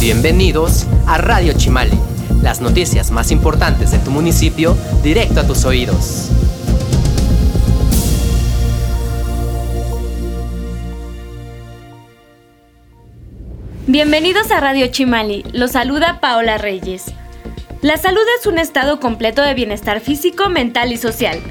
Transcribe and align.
Bienvenidos 0.00 0.86
a 1.06 1.18
Radio 1.18 1.52
Chimali, 1.52 1.98
las 2.40 2.62
noticias 2.62 3.10
más 3.10 3.30
importantes 3.30 3.90
de 3.90 3.98
tu 3.98 4.10
municipio 4.10 4.74
directo 5.02 5.40
a 5.40 5.46
tus 5.46 5.66
oídos. 5.66 6.30
Bienvenidos 13.86 14.50
a 14.50 14.60
Radio 14.60 14.86
Chimali, 14.86 15.44
los 15.52 15.72
saluda 15.72 16.18
Paola 16.20 16.56
Reyes. 16.56 17.12
La 17.82 17.98
salud 17.98 18.24
es 18.38 18.46
un 18.46 18.58
estado 18.58 19.00
completo 19.00 19.42
de 19.42 19.52
bienestar 19.52 20.00
físico, 20.00 20.48
mental 20.48 20.92
y 20.92 20.96
social. 20.96 21.42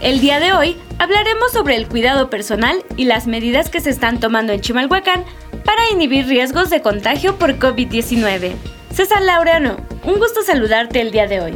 El 0.00 0.20
día 0.20 0.38
de 0.38 0.52
hoy 0.52 0.76
hablaremos 1.00 1.50
sobre 1.50 1.74
el 1.74 1.88
cuidado 1.88 2.30
personal 2.30 2.84
y 2.96 3.04
las 3.04 3.26
medidas 3.26 3.68
que 3.68 3.80
se 3.80 3.90
están 3.90 4.20
tomando 4.20 4.52
en 4.52 4.60
Chimalhuacán 4.60 5.24
para 5.64 5.90
inhibir 5.90 6.26
riesgos 6.26 6.70
de 6.70 6.82
contagio 6.82 7.36
por 7.36 7.58
COVID-19. 7.58 8.52
César 8.94 9.22
Laureano, 9.22 9.76
un 10.04 10.20
gusto 10.20 10.42
saludarte 10.44 11.00
el 11.00 11.10
día 11.10 11.26
de 11.26 11.40
hoy. 11.40 11.54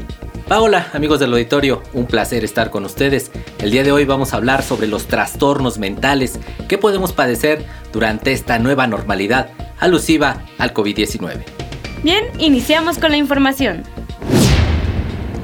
Paola, 0.48 0.88
amigos 0.92 1.20
del 1.20 1.32
auditorio, 1.32 1.84
un 1.92 2.06
placer 2.06 2.42
estar 2.42 2.70
con 2.70 2.84
ustedes. 2.84 3.30
El 3.60 3.70
día 3.70 3.84
de 3.84 3.92
hoy 3.92 4.04
vamos 4.04 4.34
a 4.34 4.38
hablar 4.38 4.64
sobre 4.64 4.88
los 4.88 5.06
trastornos 5.06 5.78
mentales 5.78 6.40
que 6.68 6.78
podemos 6.78 7.12
padecer 7.12 7.64
durante 7.92 8.32
esta 8.32 8.58
nueva 8.58 8.88
normalidad 8.88 9.50
alusiva 9.78 10.42
al 10.58 10.74
COVID-19. 10.74 11.44
Bien, 12.02 12.24
iniciamos 12.40 12.98
con 12.98 13.12
la 13.12 13.18
información. 13.18 13.84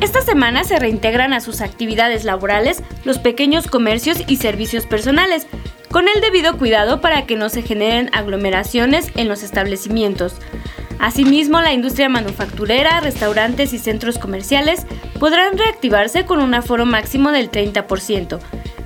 Esta 0.01 0.23
semana 0.23 0.63
se 0.63 0.79
reintegran 0.79 1.33
a 1.33 1.41
sus 1.41 1.61
actividades 1.61 2.25
laborales 2.25 2.83
los 3.05 3.19
pequeños 3.19 3.67
comercios 3.67 4.19
y 4.29 4.37
servicios 4.37 4.87
personales, 4.87 5.49
con 5.91 6.07
el 6.07 6.21
debido 6.21 6.57
cuidado 6.57 7.01
para 7.01 7.27
que 7.27 7.37
no 7.37 7.49
se 7.49 7.63
generen 7.63 8.09
aglomeraciones 8.13 9.11
en 9.17 9.27
los 9.27 9.43
establecimientos. 9.43 10.35
Asimismo, 11.01 11.61
la 11.61 11.73
industria 11.73 12.09
manufacturera, 12.09 13.01
restaurantes 13.01 13.73
y 13.73 13.79
centros 13.79 14.19
comerciales 14.19 14.87
podrán 15.19 15.59
reactivarse 15.59 16.25
con 16.25 16.41
un 16.41 16.55
aforo 16.55 16.87
máximo 16.87 17.33
del 17.33 17.51
30%. 17.51 18.39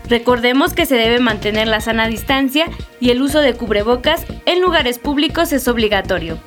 Recordemos 0.08 0.72
que 0.72 0.86
se 0.86 0.96
debe 0.96 1.20
mantener 1.20 1.68
la 1.68 1.80
sana 1.80 2.06
distancia 2.06 2.70
y 3.00 3.10
el 3.10 3.20
uso 3.20 3.40
de 3.40 3.54
cubrebocas 3.54 4.24
en 4.46 4.60
lugares 4.62 4.98
públicos 4.98 5.52
es 5.52 5.68
obligatorio. 5.68 6.38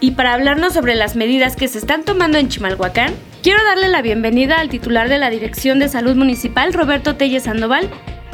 Y 0.00 0.12
para 0.12 0.34
hablarnos 0.34 0.74
sobre 0.74 0.94
las 0.94 1.16
medidas 1.16 1.56
que 1.56 1.68
se 1.68 1.78
están 1.78 2.04
tomando 2.04 2.38
en 2.38 2.48
Chimalhuacán, 2.48 3.14
quiero 3.42 3.62
darle 3.64 3.88
la 3.88 4.02
bienvenida 4.02 4.60
al 4.60 4.68
titular 4.68 5.08
de 5.08 5.18
la 5.18 5.30
Dirección 5.30 5.78
de 5.78 5.88
Salud 5.88 6.14
Municipal, 6.14 6.72
Roberto 6.72 7.16
Telles 7.16 7.44
Sandoval. 7.44 7.88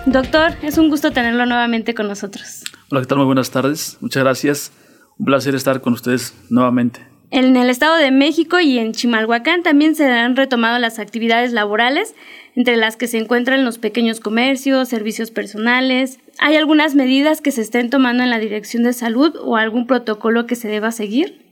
Doctor, 0.07 0.55
es 0.62 0.79
un 0.79 0.89
gusto 0.89 1.12
tenerlo 1.12 1.47
nuevamente 1.47 1.95
con 1.95 2.09
nosotros. 2.09 2.65
Hola, 2.91 3.03
¿qué 3.03 3.07
tal? 3.07 3.19
Muy 3.19 3.27
buenas 3.27 3.51
tardes. 3.51 3.99
Muchas 4.01 4.23
gracias. 4.23 4.73
Un 5.19 5.27
placer 5.27 5.55
estar 5.55 5.81
con 5.81 5.93
ustedes 5.93 6.34
nuevamente. 6.51 7.01
En 7.31 7.57
el 7.57 7.71
Estado 7.71 7.97
de 7.97 8.12
México 8.12 8.61
y 8.61 8.79
en 8.79 8.93
Chimalhuacán 8.93 9.62
también 9.62 9.97
se 9.97 10.07
han 10.07 10.37
retomado 10.37 10.79
las 10.79 11.01
actividades 11.01 11.53
laborales, 11.53 12.15
entre 12.55 12.77
las 12.77 12.97
que 12.97 13.09
se 13.09 13.19
encuentran 13.19 13.65
los 13.65 13.79
pequeños 13.79 14.21
comercios, 14.21 14.89
servicios 14.89 15.33
personales. 15.33 16.21
¿Hay 16.39 16.57
algunas 16.57 16.95
medidas 16.95 17.41
que 17.41 17.51
se 17.51 17.62
estén 17.62 17.91
tomando 17.91 18.23
en 18.23 18.31
la 18.31 18.39
Dirección 18.39 18.84
de 18.84 18.93
Salud 18.93 19.34
o 19.43 19.57
algún 19.57 19.87
protocolo 19.87 20.47
que 20.47 20.55
se 20.55 20.69
deba 20.69 20.93
seguir? 20.93 21.46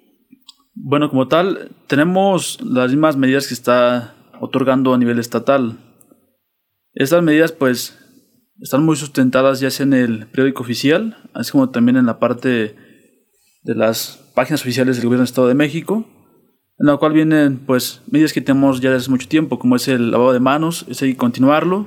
Bueno, 0.77 1.09
como 1.09 1.29
tal, 1.29 1.71
tenemos 1.87 2.59
las 2.61 2.91
mismas 2.91 3.17
medidas 3.17 3.47
que 3.47 3.55
está 3.55 4.17
otorgando 4.41 4.93
a 4.93 4.99
nivel 4.99 5.21
estatal. 5.21 5.79
Estas 6.95 7.23
medidas, 7.23 7.53
pues, 7.53 7.97
están 8.61 8.85
muy 8.85 8.97
sustentadas 8.97 9.61
ya 9.61 9.69
en 9.83 9.93
el 9.93 10.27
periódico 10.27 10.63
oficial, 10.63 11.17
así 11.33 11.53
como 11.53 11.71
también 11.71 11.97
en 11.97 12.07
la 12.07 12.19
parte 12.19 12.75
de 13.63 13.75
las 13.75 14.33
páginas 14.35 14.63
oficiales 14.63 14.97
del 14.97 15.07
Gobierno 15.07 15.23
del 15.23 15.31
Estado 15.31 15.47
de 15.47 15.55
México, 15.55 16.07
en 16.79 16.87
la 16.87 16.97
cual 16.97 17.13
vienen, 17.13 17.59
pues, 17.65 18.03
medidas 18.11 18.33
que 18.33 18.41
tenemos 18.41 18.81
ya 18.81 18.91
desde 18.91 19.11
mucho 19.11 19.29
tiempo, 19.29 19.61
como 19.61 19.77
es 19.77 19.87
el 19.87 20.11
lavado 20.11 20.33
de 20.33 20.41
manos, 20.41 20.87
es 20.89 21.01
hay 21.03 21.13
que 21.13 21.17
continuarlo, 21.17 21.87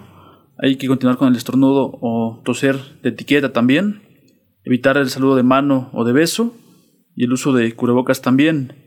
hay 0.57 0.77
que 0.77 0.87
continuar 0.87 1.17
con 1.17 1.27
el 1.27 1.35
estornudo 1.35 1.91
o 2.01 2.41
toser 2.45 2.77
de 3.03 3.09
etiqueta 3.09 3.51
también, 3.51 4.01
evitar 4.63 4.95
el 4.95 5.09
saludo 5.09 5.35
de 5.35 5.43
mano 5.43 5.89
o 5.91 6.05
de 6.05 6.13
beso, 6.13 6.55
y 7.17 7.25
el 7.25 7.33
uso 7.33 7.51
de 7.51 7.73
cubrebocas 7.73 8.21
también. 8.21 8.86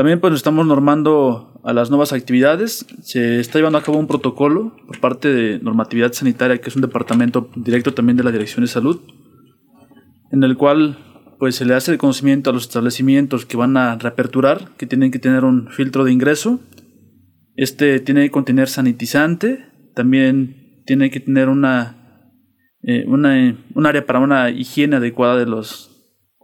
También 0.00 0.18
pues 0.18 0.32
estamos 0.32 0.66
normando 0.66 1.60
a 1.62 1.74
las 1.74 1.90
nuevas 1.90 2.14
actividades. 2.14 2.86
Se 3.02 3.38
está 3.38 3.58
llevando 3.58 3.76
a 3.76 3.82
cabo 3.82 3.98
un 3.98 4.06
protocolo 4.06 4.74
por 4.86 4.98
parte 4.98 5.28
de 5.28 5.58
normatividad 5.58 6.14
sanitaria, 6.14 6.58
que 6.58 6.70
es 6.70 6.74
un 6.74 6.80
departamento 6.80 7.50
directo 7.54 7.92
también 7.92 8.16
de 8.16 8.24
la 8.24 8.32
Dirección 8.32 8.64
de 8.64 8.68
Salud, 8.68 9.02
en 10.32 10.42
el 10.42 10.56
cual 10.56 10.96
pues 11.38 11.56
se 11.56 11.66
le 11.66 11.74
hace 11.74 11.92
el 11.92 11.98
conocimiento 11.98 12.48
a 12.48 12.54
los 12.54 12.62
establecimientos 12.62 13.44
que 13.44 13.58
van 13.58 13.76
a 13.76 13.98
reaperturar, 13.98 14.70
que 14.78 14.86
tienen 14.86 15.10
que 15.10 15.18
tener 15.18 15.44
un 15.44 15.68
filtro 15.68 16.02
de 16.04 16.12
ingreso. 16.12 16.60
Este 17.54 18.00
tiene 18.00 18.22
que 18.22 18.30
contener 18.30 18.68
sanitizante, 18.68 19.66
también 19.94 20.82
tiene 20.86 21.10
que 21.10 21.20
tener 21.20 21.50
una, 21.50 22.32
eh, 22.84 23.04
un 23.06 23.86
área 23.86 24.06
para 24.06 24.20
una 24.20 24.48
higiene 24.48 24.96
adecuada 24.96 25.36
de 25.36 25.44
los 25.44 25.89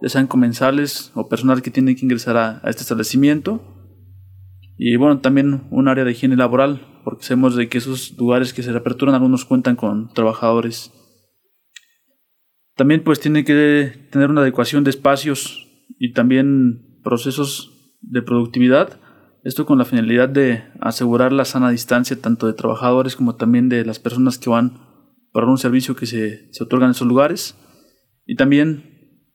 ya 0.01 0.09
sean 0.09 0.27
comensales 0.27 1.11
o 1.15 1.27
personal 1.27 1.61
que 1.61 1.71
tiene 1.71 1.95
que 1.95 2.05
ingresar 2.05 2.37
a, 2.37 2.61
este 2.65 2.83
establecimiento. 2.83 3.61
Y 4.77 4.95
bueno, 4.95 5.19
también 5.19 5.67
un 5.71 5.87
área 5.87 6.03
de 6.03 6.11
higiene 6.11 6.35
laboral, 6.35 7.01
porque 7.03 7.23
sabemos 7.23 7.55
de 7.55 7.67
que 7.67 7.79
esos 7.79 8.15
lugares 8.17 8.53
que 8.53 8.61
se 8.61 8.71
reaperturan 8.71 9.15
algunos 9.15 9.45
cuentan 9.45 9.75
con 9.75 10.13
trabajadores. 10.13 10.91
También 12.75 13.03
pues 13.03 13.19
tiene 13.19 13.43
que 13.43 14.07
tener 14.11 14.29
una 14.29 14.41
adecuación 14.41 14.83
de 14.83 14.91
espacios 14.91 15.67
y 15.97 16.13
también 16.13 16.99
procesos 17.03 17.95
de 18.01 18.21
productividad. 18.21 18.99
Esto 19.43 19.65
con 19.65 19.79
la 19.79 19.85
finalidad 19.85 20.29
de 20.29 20.63
asegurar 20.79 21.31
la 21.31 21.45
sana 21.45 21.71
distancia 21.71 22.21
tanto 22.21 22.45
de 22.45 22.53
trabajadores 22.53 23.15
como 23.15 23.35
también 23.35 23.69
de 23.69 23.83
las 23.83 23.97
personas 23.97 24.37
que 24.37 24.51
van 24.51 24.79
para 25.31 25.47
un 25.47 25.57
servicio 25.57 25.95
que 25.95 26.05
se, 26.05 26.53
se 26.53 26.63
otorga 26.63 26.85
en 26.85 26.91
esos 26.91 27.07
lugares. 27.07 27.55
Y 28.27 28.35
también 28.35 28.86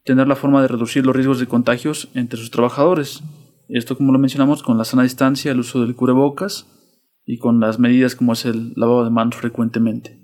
tener 0.04 0.26
la 0.26 0.36
forma 0.36 0.62
de 0.62 0.68
reducir 0.68 1.06
los 1.06 1.14
riesgos 1.14 1.38
de 1.38 1.46
contagios 1.46 2.08
entre 2.14 2.38
sus 2.38 2.50
trabajadores. 2.50 3.22
Esto, 3.68 3.96
como 3.96 4.12
lo 4.12 4.18
mencionamos, 4.18 4.62
con 4.62 4.78
la 4.78 4.84
sana 4.84 5.04
distancia, 5.04 5.52
el 5.52 5.60
uso 5.60 5.80
del 5.80 5.94
cubrebocas 5.94 6.66
y 7.24 7.38
con 7.38 7.60
las 7.60 7.78
medidas 7.78 8.16
como 8.16 8.32
es 8.32 8.44
el 8.44 8.72
lavado 8.76 9.04
de 9.04 9.10
manos 9.10 9.36
frecuentemente. 9.36 10.18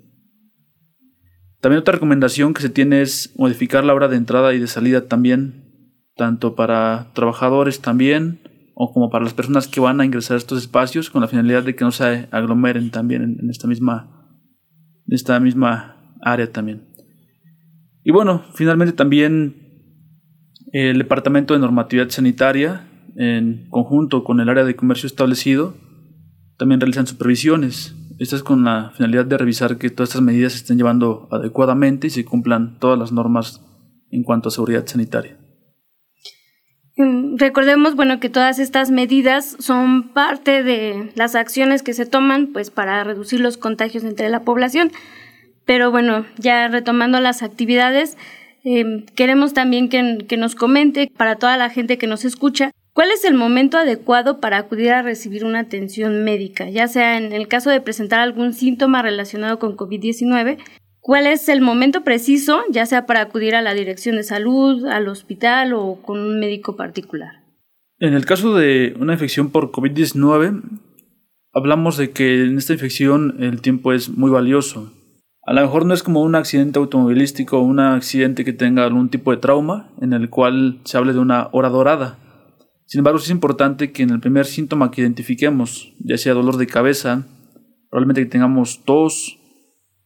También 1.61 1.81
otra 1.81 1.93
recomendación 1.93 2.53
que 2.53 2.61
se 2.61 2.69
tiene 2.69 3.01
es 3.01 3.33
modificar 3.37 3.83
la 3.83 3.93
hora 3.93 4.07
de 4.07 4.15
entrada 4.15 4.53
y 4.53 4.59
de 4.59 4.67
salida 4.67 5.07
también, 5.07 6.05
tanto 6.15 6.55
para 6.55 7.11
trabajadores 7.13 7.81
también, 7.81 8.39
o 8.75 8.93
como 8.93 9.09
para 9.09 9.25
las 9.25 9.33
personas 9.33 9.67
que 9.67 9.81
van 9.81 9.99
a 9.99 10.05
ingresar 10.05 10.35
a 10.35 10.37
estos 10.37 10.59
espacios, 10.61 11.09
con 11.09 11.21
la 11.21 11.27
finalidad 11.27 11.63
de 11.63 11.75
que 11.75 11.83
no 11.83 11.91
se 11.91 12.29
aglomeren 12.31 12.91
también 12.91 13.37
en, 13.41 13.49
esta 13.49 13.67
misma, 13.67 14.29
en 15.05 15.13
esta 15.13 15.37
misma 15.41 16.15
área 16.21 16.49
también. 16.49 16.87
Y 18.03 18.11
bueno, 18.11 18.43
finalmente 18.53 18.93
también 18.93 19.68
el 20.71 20.97
Departamento 20.97 21.53
de 21.53 21.59
Normatividad 21.59 22.09
Sanitaria, 22.09 22.87
en 23.15 23.67
conjunto 23.69 24.23
con 24.23 24.39
el 24.39 24.49
área 24.49 24.63
de 24.63 24.75
comercio 24.75 25.07
establecido, 25.07 25.75
también 26.57 26.79
realizan 26.79 27.07
supervisiones. 27.07 27.95
Esta 28.19 28.35
es 28.35 28.43
con 28.43 28.65
la 28.65 28.91
finalidad 28.95 29.25
de 29.25 29.37
revisar 29.37 29.77
que 29.77 29.89
todas 29.89 30.09
estas 30.09 30.21
medidas 30.21 30.51
se 30.51 30.59
estén 30.59 30.77
llevando 30.77 31.27
adecuadamente 31.31 32.07
y 32.07 32.09
se 32.09 32.25
cumplan 32.25 32.77
todas 32.79 32.99
las 32.99 33.11
normas 33.11 33.61
en 34.11 34.23
cuanto 34.23 34.49
a 34.49 34.51
seguridad 34.51 34.85
sanitaria. 34.85 35.37
Mm, 36.97 37.37
recordemos, 37.37 37.95
bueno, 37.95 38.19
que 38.19 38.29
todas 38.29 38.59
estas 38.59 38.91
medidas 38.91 39.55
son 39.59 40.09
parte 40.09 40.63
de 40.63 41.11
las 41.15 41.35
acciones 41.35 41.81
que 41.81 41.93
se 41.93 42.05
toman, 42.05 42.47
pues, 42.47 42.71
para 42.71 43.03
reducir 43.05 43.39
los 43.39 43.55
contagios 43.55 44.03
entre 44.03 44.29
la 44.29 44.43
población. 44.43 44.91
Pero 45.65 45.91
bueno, 45.91 46.25
ya 46.37 46.67
retomando 46.67 47.21
las 47.21 47.41
actividades, 47.41 48.17
Em, 48.63 49.05
queremos 49.15 49.53
también 49.53 49.89
que, 49.89 50.37
nos 50.37 50.55
comente 50.55 51.11
para 51.17 51.35
toda 51.35 51.57
la 51.57 51.69
gente 51.69 51.97
que 51.97 52.07
nos 52.07 52.25
escucha 52.25 52.71
¿Cuál 52.99 53.11
es 53.11 53.23
el 53.23 53.33
momento 53.33 53.77
adecuado 53.77 54.41
para 54.41 54.57
acudir 54.57 54.91
a 54.91 55.01
recibir 55.01 55.45
una 55.45 55.59
atención 55.59 56.25
médica? 56.25 56.69
Ya 56.69 56.89
sea 56.89 57.17
en 57.17 57.31
el 57.31 57.47
caso 57.47 57.69
de 57.69 57.79
presentar 57.79 58.19
algún 58.19 58.51
síntoma 58.51 59.01
relacionado 59.01 59.57
con 59.57 59.77
COVID-19, 59.77 60.57
¿cuál 60.99 61.25
es 61.25 61.47
el 61.47 61.61
momento 61.61 62.03
preciso, 62.03 62.61
ya 62.69 62.85
sea 62.85 63.05
para 63.05 63.21
acudir 63.21 63.55
a 63.55 63.61
la 63.61 63.73
dirección 63.73 64.17
de 64.17 64.23
salud, 64.23 64.85
al 64.85 65.07
hospital 65.07 65.71
o 65.71 66.01
con 66.01 66.19
un 66.19 66.41
médico 66.41 66.75
particular? 66.75 67.43
En 67.99 68.13
el 68.13 68.25
caso 68.25 68.53
de 68.55 68.93
una 68.99 69.13
infección 69.13 69.49
por 69.49 69.71
COVID-19, 69.71 70.61
hablamos 71.53 71.95
de 71.95 72.11
que 72.11 72.43
en 72.43 72.57
esta 72.57 72.73
infección 72.73 73.37
el 73.39 73.61
tiempo 73.61 73.93
es 73.93 74.09
muy 74.09 74.29
valioso. 74.29 74.91
A 75.49 75.53
lo 75.53 75.61
mejor 75.61 75.83
no 75.83 75.95
es 75.95 76.03
como 76.03 76.21
un 76.21 76.35
accidente 76.35 76.77
automovilístico 76.77 77.57
o 77.57 77.63
un 77.63 77.79
accidente 77.79 78.45
que 78.45 78.53
tenga 78.53 78.85
algún 78.85 79.09
tipo 79.09 79.31
de 79.31 79.37
trauma 79.37 79.89
en 79.99 80.13
el 80.13 80.29
cual 80.29 80.79
se 80.83 80.95
hable 80.95 81.11
de 81.11 81.17
una 81.17 81.49
hora 81.51 81.69
dorada. 81.69 82.19
Sin 82.85 82.99
embargo, 82.99 83.17
es 83.17 83.31
importante 83.31 83.91
que 83.91 84.03
en 84.03 84.11
el 84.11 84.19
primer 84.19 84.45
síntoma 84.45 84.91
que 84.91 85.01
identifiquemos, 85.01 85.95
ya 86.01 86.19
sea 86.19 86.35
dolor 86.35 86.57
de 86.57 86.67
cabeza, 86.67 87.25
probablemente 87.89 88.21
que 88.21 88.29
tengamos 88.29 88.83
tos, 88.85 89.39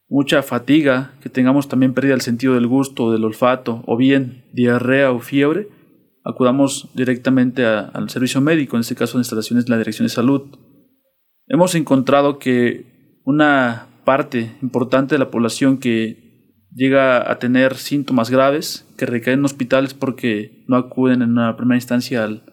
mucha 0.08 0.44
fatiga, 0.44 1.12
que 1.20 1.28
tengamos 1.28 1.68
también 1.68 1.94
pérdida 1.94 2.14
del 2.14 2.22
sentido 2.22 2.54
del 2.54 2.68
gusto, 2.68 3.12
del 3.12 3.26
olfato, 3.26 3.84
o 3.86 3.98
bien 3.98 4.46
diarrea 4.54 5.12
o 5.12 5.20
fiebre, 5.20 5.68
acudamos 6.24 6.88
directamente 6.94 7.66
al 7.66 8.10
servicio 8.10 8.40
médico, 8.40 8.78
en 8.78 8.82
este 8.82 8.96
caso 8.96 9.18
en 9.18 9.24
instalaciones 9.24 9.66
de 9.66 9.72
la 9.72 9.78
Dirección 9.78 10.06
de 10.06 10.14
Salud. 10.14 10.44
Hemos 11.48 11.76
encontrado 11.76 12.40
que 12.40 13.20
una 13.26 13.90
parte 14.04 14.56
importante 14.62 15.16
de 15.16 15.20
la 15.20 15.32
población 15.32 15.78
que 15.78 16.24
llega 16.76 17.30
a 17.32 17.40
tener 17.40 17.76
síntomas 17.76 18.30
graves, 18.30 18.88
que 18.98 19.06
recaen 19.06 19.40
en 19.40 19.46
hospitales 19.46 19.94
porque 19.94 20.64
no 20.68 20.78
acuden 20.78 21.22
en 21.22 21.32
una 21.32 21.56
primera 21.56 21.78
instancia 21.78 22.24
al 22.24 22.44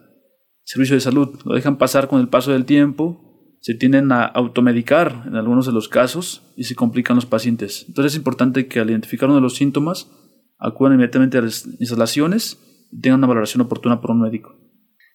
servicio 0.65 0.95
de 0.95 1.01
salud, 1.01 1.39
lo 1.45 1.55
dejan 1.55 1.79
pasar 1.79 2.09
con 2.09 2.21
el 2.21 2.29
paso 2.29 2.53
del 2.53 2.65
tiempo, 2.65 3.57
se 3.61 3.75
tienden 3.75 4.13
a 4.13 4.25
automedicar 4.25 5.25
en 5.27 5.37
algunos 5.37 5.67
de 5.67 5.73
los 5.73 5.89
casos 5.89 6.43
y 6.57 6.65
se 6.65 6.75
complican 6.75 7.17
los 7.17 7.27
pacientes. 7.27 7.85
Entonces 7.89 8.13
es 8.13 8.19
importante 8.19 8.69
que 8.69 8.81
al 8.81 8.91
identificar 8.91 9.29
uno 9.29 9.37
de 9.37 9.43
los 9.43 9.57
síntomas 9.57 10.11
acudan 10.59 10.95
inmediatamente 10.95 11.39
a 11.39 11.43
las 11.43 11.67
instalaciones 11.79 12.59
y 12.91 13.01
tengan 13.01 13.21
una 13.21 13.27
valoración 13.27 13.61
oportuna 13.63 14.01
por 14.01 14.13
un 14.13 14.23
médico. 14.23 14.57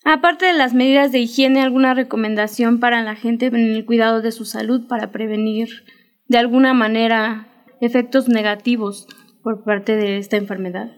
Aparte 0.04 0.46
de 0.46 0.54
las 0.54 0.76
medidas 0.76 1.12
de 1.12 1.20
higiene, 1.20 1.64
¿alguna 1.64 1.96
recomendación 1.96 2.80
para 2.80 3.04
la 3.04 3.16
gente 3.16 3.48
en 3.48 3.56
el 3.56 3.86
cuidado 3.86 4.22
de 4.22 4.32
su 4.32 4.46
salud 4.46 4.88
para 4.88 5.12
prevenir 5.12 5.70
de 6.28 6.38
alguna 6.38 6.74
manera 6.74 7.48
efectos 7.82 8.28
negativos 8.28 9.08
por 9.44 9.64
parte 9.64 9.96
de 9.96 10.18
esta 10.18 10.38
enfermedad? 10.38 10.92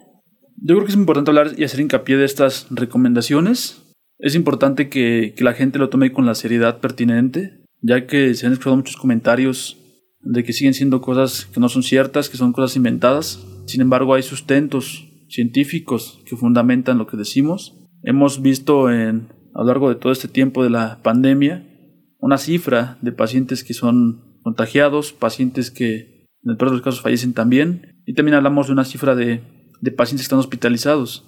Yo 0.58 0.76
creo 0.76 0.86
que 0.86 0.92
es 0.92 0.98
importante 0.98 1.32
hablar 1.32 1.52
y 1.58 1.64
hacer 1.64 1.80
hincapié 1.80 2.18
de 2.18 2.26
estas 2.26 2.68
recomendaciones. 2.70 3.84
Es 4.20 4.36
importante 4.36 4.90
que, 4.90 5.34
que 5.38 5.44
la 5.44 5.54
gente 5.54 5.80
lo 5.80 5.90
tome 5.90 6.12
con 6.12 6.26
la 6.26 6.34
seriedad 6.34 6.80
pertinente, 6.80 7.64
ya 7.82 8.08
que 8.08 8.34
se 8.34 8.48
han 8.48 8.54
escuchado 8.54 8.78
muchos 8.78 8.98
comentarios 8.98 9.78
de 10.22 10.44
que 10.44 10.54
siguen 10.54 10.74
siendo 10.74 11.02
cosas 11.02 11.46
que 11.46 11.60
no 11.60 11.70
son 11.70 11.84
ciertas, 11.84 12.30
que 12.30 12.38
son 12.38 12.54
cosas 12.54 12.76
inventadas. 12.76 13.46
Sin 13.66 13.82
embargo, 13.82 14.14
hay 14.14 14.24
sustentos 14.24 15.08
científicos 15.30 16.20
que 16.26 16.36
fundamentan 16.36 16.98
lo 16.98 17.08
que 17.08 17.18
decimos. 17.18 17.78
Hemos 18.02 18.42
visto 18.42 18.90
en, 18.92 19.28
a 19.54 19.60
lo 19.60 19.68
largo 19.68 19.90
de 19.90 19.96
todo 19.96 20.12
este 20.12 20.28
tiempo 20.28 20.64
de 20.64 20.70
la 20.70 21.02
pandemia 21.04 21.66
una 22.20 22.38
cifra 22.38 22.98
de 23.02 23.12
pacientes 23.12 23.64
que 23.64 23.74
son 23.74 24.27
contagiados, 24.48 25.12
pacientes 25.12 25.72
que 25.72 26.26
en 26.42 26.52
el 26.52 26.56
peor 26.56 26.70
de 26.70 26.78
los 26.78 26.84
casos 26.86 27.02
fallecen 27.02 27.34
también, 27.34 28.02
y 28.06 28.14
también 28.14 28.36
hablamos 28.36 28.68
de 28.68 28.74
una 28.74 28.86
cifra 28.86 29.14
de, 29.14 29.42
de 29.82 29.92
pacientes 29.92 30.22
que 30.24 30.28
están 30.28 30.40
hospitalizados. 30.40 31.28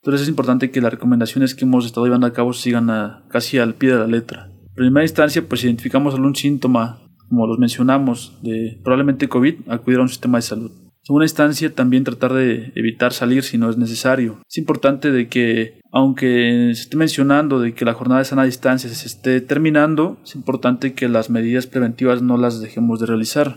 Entonces 0.00 0.22
es 0.22 0.28
importante 0.30 0.70
que 0.70 0.80
las 0.80 0.90
recomendaciones 0.90 1.54
que 1.54 1.66
hemos 1.66 1.84
estado 1.84 2.06
llevando 2.06 2.26
a 2.26 2.32
cabo 2.32 2.54
sigan 2.54 2.88
casi 3.28 3.58
al 3.58 3.74
pie 3.74 3.92
de 3.92 3.98
la 3.98 4.06
letra. 4.06 4.50
En 4.68 4.74
primera 4.74 5.04
instancia, 5.04 5.46
pues 5.46 5.62
identificamos 5.62 6.14
algún 6.14 6.34
síntoma, 6.34 7.02
como 7.28 7.46
los 7.46 7.58
mencionamos, 7.58 8.38
de 8.42 8.80
probablemente 8.82 9.28
COVID, 9.28 9.68
acudir 9.68 9.98
a 9.98 10.02
un 10.02 10.08
sistema 10.08 10.38
de 10.38 10.42
salud. 10.42 10.72
Segunda 11.08 11.24
instancia, 11.24 11.74
también 11.74 12.04
tratar 12.04 12.34
de 12.34 12.70
evitar 12.74 13.14
salir 13.14 13.42
si 13.42 13.56
no 13.56 13.70
es 13.70 13.78
necesario. 13.78 14.42
Es 14.46 14.58
importante 14.58 15.10
de 15.10 15.26
que, 15.28 15.80
aunque 15.90 16.72
se 16.74 16.82
esté 16.82 16.98
mencionando 16.98 17.60
de 17.60 17.72
que 17.72 17.86
la 17.86 17.94
jornada 17.94 18.18
de 18.18 18.26
sana 18.26 18.44
distancia 18.44 18.90
se 18.90 19.06
esté 19.06 19.40
terminando, 19.40 20.18
es 20.22 20.34
importante 20.34 20.92
que 20.92 21.08
las 21.08 21.30
medidas 21.30 21.66
preventivas 21.66 22.20
no 22.20 22.36
las 22.36 22.60
dejemos 22.60 23.00
de 23.00 23.06
realizar. 23.06 23.56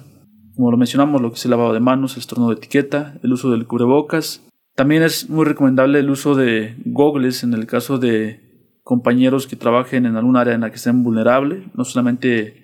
Como 0.55 0.71
lo 0.71 0.77
mencionamos, 0.77 1.21
lo 1.21 1.29
que 1.29 1.35
es 1.35 1.43
el 1.43 1.51
lavado 1.51 1.73
de 1.73 1.81
manos, 1.81 2.13
el 2.13 2.19
estorno 2.19 2.47
de 2.47 2.55
etiqueta, 2.55 3.19
el 3.21 3.33
uso 3.33 3.51
del 3.51 3.67
cubrebocas, 3.67 4.47
también 4.77 5.03
es 5.03 5.29
muy 5.29 5.43
recomendable 5.43 5.99
el 5.99 6.09
uso 6.09 6.35
de 6.35 6.75
gogles 6.85 7.43
en 7.43 7.53
el 7.53 7.65
caso 7.65 7.97
de 7.97 8.79
compañeros 8.81 9.45
que 9.45 9.57
trabajen 9.57 10.05
en 10.05 10.15
algún 10.15 10.37
área 10.37 10.55
en 10.55 10.61
la 10.61 10.69
que 10.69 10.77
estén 10.77 11.03
vulnerables, 11.03 11.65
no 11.75 11.83
solamente 11.83 12.60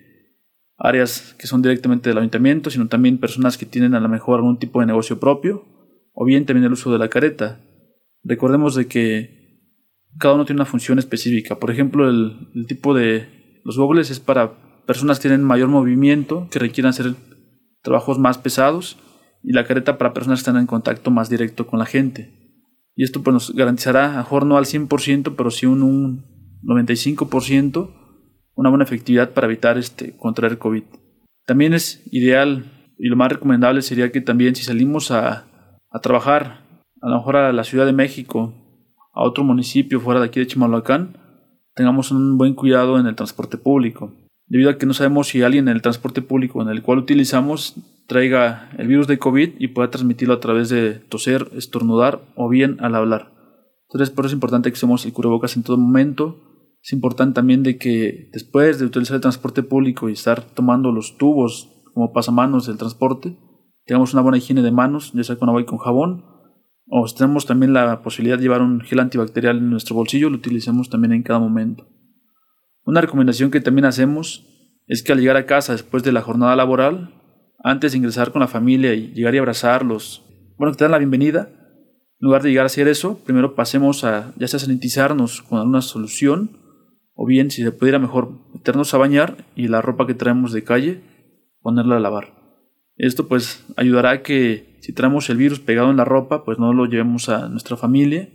áreas 0.77 1.35
que 1.37 1.47
son 1.47 1.61
directamente 1.61 2.09
del 2.09 2.19
ayuntamiento, 2.19 2.69
sino 2.69 2.87
también 2.87 3.17
personas 3.17 3.57
que 3.57 3.65
tienen 3.65 3.95
a 3.95 3.99
lo 3.99 4.09
mejor 4.09 4.39
algún 4.39 4.59
tipo 4.59 4.79
de 4.79 4.85
negocio 4.85 5.19
propio, 5.19 5.65
o 6.13 6.25
bien 6.25 6.45
también 6.45 6.65
el 6.65 6.73
uso 6.73 6.91
de 6.91 6.99
la 6.99 7.09
careta. 7.09 7.59
Recordemos 8.23 8.75
de 8.75 8.87
que 8.87 9.37
cada 10.19 10.35
uno 10.35 10.45
tiene 10.45 10.61
una 10.61 10.69
función 10.69 10.99
específica. 10.99 11.59
Por 11.59 11.71
ejemplo, 11.71 12.09
el, 12.09 12.65
tipo 12.67 12.93
de 12.93 13.61
los 13.63 13.77
gogles 13.77 14.09
es 14.09 14.19
para 14.19 14.83
personas 14.85 15.19
que 15.19 15.27
tienen 15.27 15.43
mayor 15.43 15.69
movimiento, 15.69 16.47
que 16.49 16.59
requieran 16.59 16.91
hacer 16.91 17.15
trabajos 17.81 18.19
más 18.19 18.37
pesados, 18.37 18.97
y 19.43 19.53
la 19.53 19.65
careta 19.65 19.97
para 19.97 20.13
personas 20.13 20.39
que 20.39 20.49
están 20.49 20.57
en 20.57 20.67
contacto 20.67 21.11
más 21.11 21.29
directo 21.29 21.67
con 21.67 21.79
la 21.79 21.85
gente. 21.85 22.33
Y 22.95 23.03
esto 23.03 23.21
pues, 23.21 23.33
nos 23.33 23.53
garantizará, 23.53 24.15
a 24.15 24.17
mejor 24.17 24.45
no 24.45 24.57
al 24.57 24.65
100%, 24.65 25.35
pero 25.37 25.51
sí 25.51 25.65
un, 25.65 25.83
un 25.83 26.25
95%, 26.63 27.96
una 28.57 28.69
buena 28.69 28.83
efectividad 28.83 29.29
para 29.31 29.47
evitar 29.47 29.77
este, 29.77 30.17
contraer 30.17 30.57
COVID. 30.57 30.83
También 31.45 31.73
es 31.73 32.03
ideal 32.11 32.65
y 32.97 33.07
lo 33.07 33.15
más 33.15 33.31
recomendable 33.31 33.81
sería 33.81 34.11
que 34.11 34.19
también 34.19 34.55
si 34.55 34.63
salimos 34.63 35.11
a, 35.11 35.45
a 35.89 35.99
trabajar, 36.01 36.65
a 37.01 37.09
lo 37.09 37.17
mejor 37.17 37.37
a 37.37 37.53
la 37.53 37.63
Ciudad 37.63 37.85
de 37.85 37.93
México, 37.93 38.53
a 39.13 39.23
otro 39.23 39.43
municipio 39.43 40.01
fuera 40.01 40.19
de 40.19 40.25
aquí 40.25 40.39
de 40.39 40.47
Chimalhuacán, 40.47 41.15
tengamos 41.75 42.11
un 42.11 42.37
buen 42.37 42.55
cuidado 42.55 42.99
en 42.99 43.05
el 43.05 43.15
transporte 43.15 43.57
público, 43.57 44.11
debido 44.47 44.71
a 44.71 44.77
que 44.77 44.87
no 44.87 44.93
sabemos 44.93 45.27
si 45.27 45.43
alguien 45.43 45.67
en 45.67 45.75
el 45.75 45.81
transporte 45.83 46.23
público 46.23 46.61
en 46.61 46.69
el 46.69 46.81
cual 46.81 46.97
utilizamos 46.97 47.75
traiga 48.07 48.69
el 48.77 48.87
virus 48.87 49.05
de 49.07 49.19
COVID 49.19 49.55
y 49.59 49.67
pueda 49.67 49.91
transmitirlo 49.91 50.33
a 50.33 50.39
través 50.39 50.69
de 50.69 50.93
toser, 50.93 51.49
estornudar 51.55 52.21
o 52.35 52.49
bien 52.49 52.77
al 52.79 52.95
hablar. 52.95 53.31
Entonces, 53.89 54.09
por 54.09 54.25
eso 54.25 54.31
es 54.31 54.33
importante 54.33 54.69
que 54.69 54.75
usemos 54.75 55.05
el 55.05 55.13
cubrebocas 55.13 55.55
en 55.55 55.63
todo 55.63 55.77
momento. 55.77 56.46
Es 56.81 56.93
importante 56.93 57.35
también 57.35 57.63
de 57.63 57.77
que 57.77 58.29
después 58.31 58.79
de 58.79 58.85
utilizar 58.85 59.15
el 59.15 59.21
transporte 59.21 59.63
público 59.63 60.09
y 60.09 60.13
estar 60.13 60.41
tomando 60.41 60.91
los 60.91 61.17
tubos 61.17 61.69
como 61.93 62.13
pasamanos 62.13 62.67
del 62.67 62.77
transporte, 62.77 63.37
tengamos 63.85 64.13
una 64.13 64.21
buena 64.21 64.37
higiene 64.37 64.61
de 64.61 64.71
manos, 64.71 65.11
ya 65.13 65.23
sea 65.23 65.37
con 65.37 65.49
agua 65.49 65.61
y 65.61 65.65
con 65.65 65.79
jabón, 65.79 66.23
o 66.89 67.07
si 67.07 67.15
tenemos 67.15 67.45
también 67.45 67.73
la 67.73 68.01
posibilidad 68.01 68.37
de 68.37 68.43
llevar 68.43 68.61
un 68.61 68.81
gel 68.81 68.99
antibacterial 68.99 69.57
en 69.57 69.69
nuestro 69.69 69.95
bolsillo, 69.95 70.29
lo 70.29 70.37
utilicemos 70.37 70.89
también 70.89 71.11
en 71.11 71.23
cada 71.23 71.39
momento. 71.39 71.87
Una 72.85 73.01
recomendación 73.01 73.51
que 73.51 73.59
también 73.59 73.85
hacemos 73.85 74.47
es 74.87 75.03
que 75.03 75.11
al 75.11 75.19
llegar 75.19 75.35
a 75.35 75.45
casa 75.45 75.73
después 75.73 76.03
de 76.03 76.13
la 76.13 76.21
jornada 76.21 76.55
laboral, 76.55 77.13
antes 77.61 77.91
de 77.91 77.97
ingresar 77.97 78.31
con 78.31 78.39
la 78.39 78.47
familia 78.47 78.93
y 78.93 79.11
llegar 79.13 79.35
y 79.35 79.39
abrazarlos, 79.39 80.23
bueno, 80.57 80.71
que 80.71 80.77
te 80.77 80.83
dan 80.85 80.91
la 80.91 80.97
bienvenida, 80.97 81.49
en 81.49 82.25
lugar 82.25 82.41
de 82.41 82.49
llegar 82.49 82.63
a 82.63 82.67
hacer 82.67 82.87
eso, 82.87 83.19
primero 83.25 83.53
pasemos 83.53 84.05
a 84.05 84.33
ya 84.37 84.47
sea 84.47 84.59
sanitizarnos 84.59 85.41
con 85.41 85.59
alguna 85.59 85.81
solución, 85.81 86.66
o 87.17 87.25
bien 87.25 87.49
si 87.49 87.63
se 87.63 87.71
pudiera 87.71 87.97
mejor 87.97 88.29
meternos 88.53 88.93
a 88.93 88.99
bañar 88.99 89.45
y 89.55 89.67
la 89.67 89.81
ropa 89.81 90.05
que 90.05 90.13
traemos 90.13 90.53
de 90.53 90.63
calle, 90.63 91.01
ponerla 91.61 91.97
a 91.97 91.99
lavar. 91.99 92.37
Esto 92.95 93.27
pues 93.27 93.65
ayudará 93.75 94.11
a 94.11 94.21
que 94.21 94.77
si 94.81 94.93
traemos 94.93 95.29
el 95.29 95.37
virus 95.37 95.59
pegado 95.59 95.89
en 95.89 95.97
la 95.97 96.05
ropa, 96.05 96.45
pues 96.45 96.59
no 96.59 96.71
lo 96.73 96.85
llevemos 96.85 97.27
a 97.27 97.49
nuestra 97.49 97.75
familia, 97.75 98.29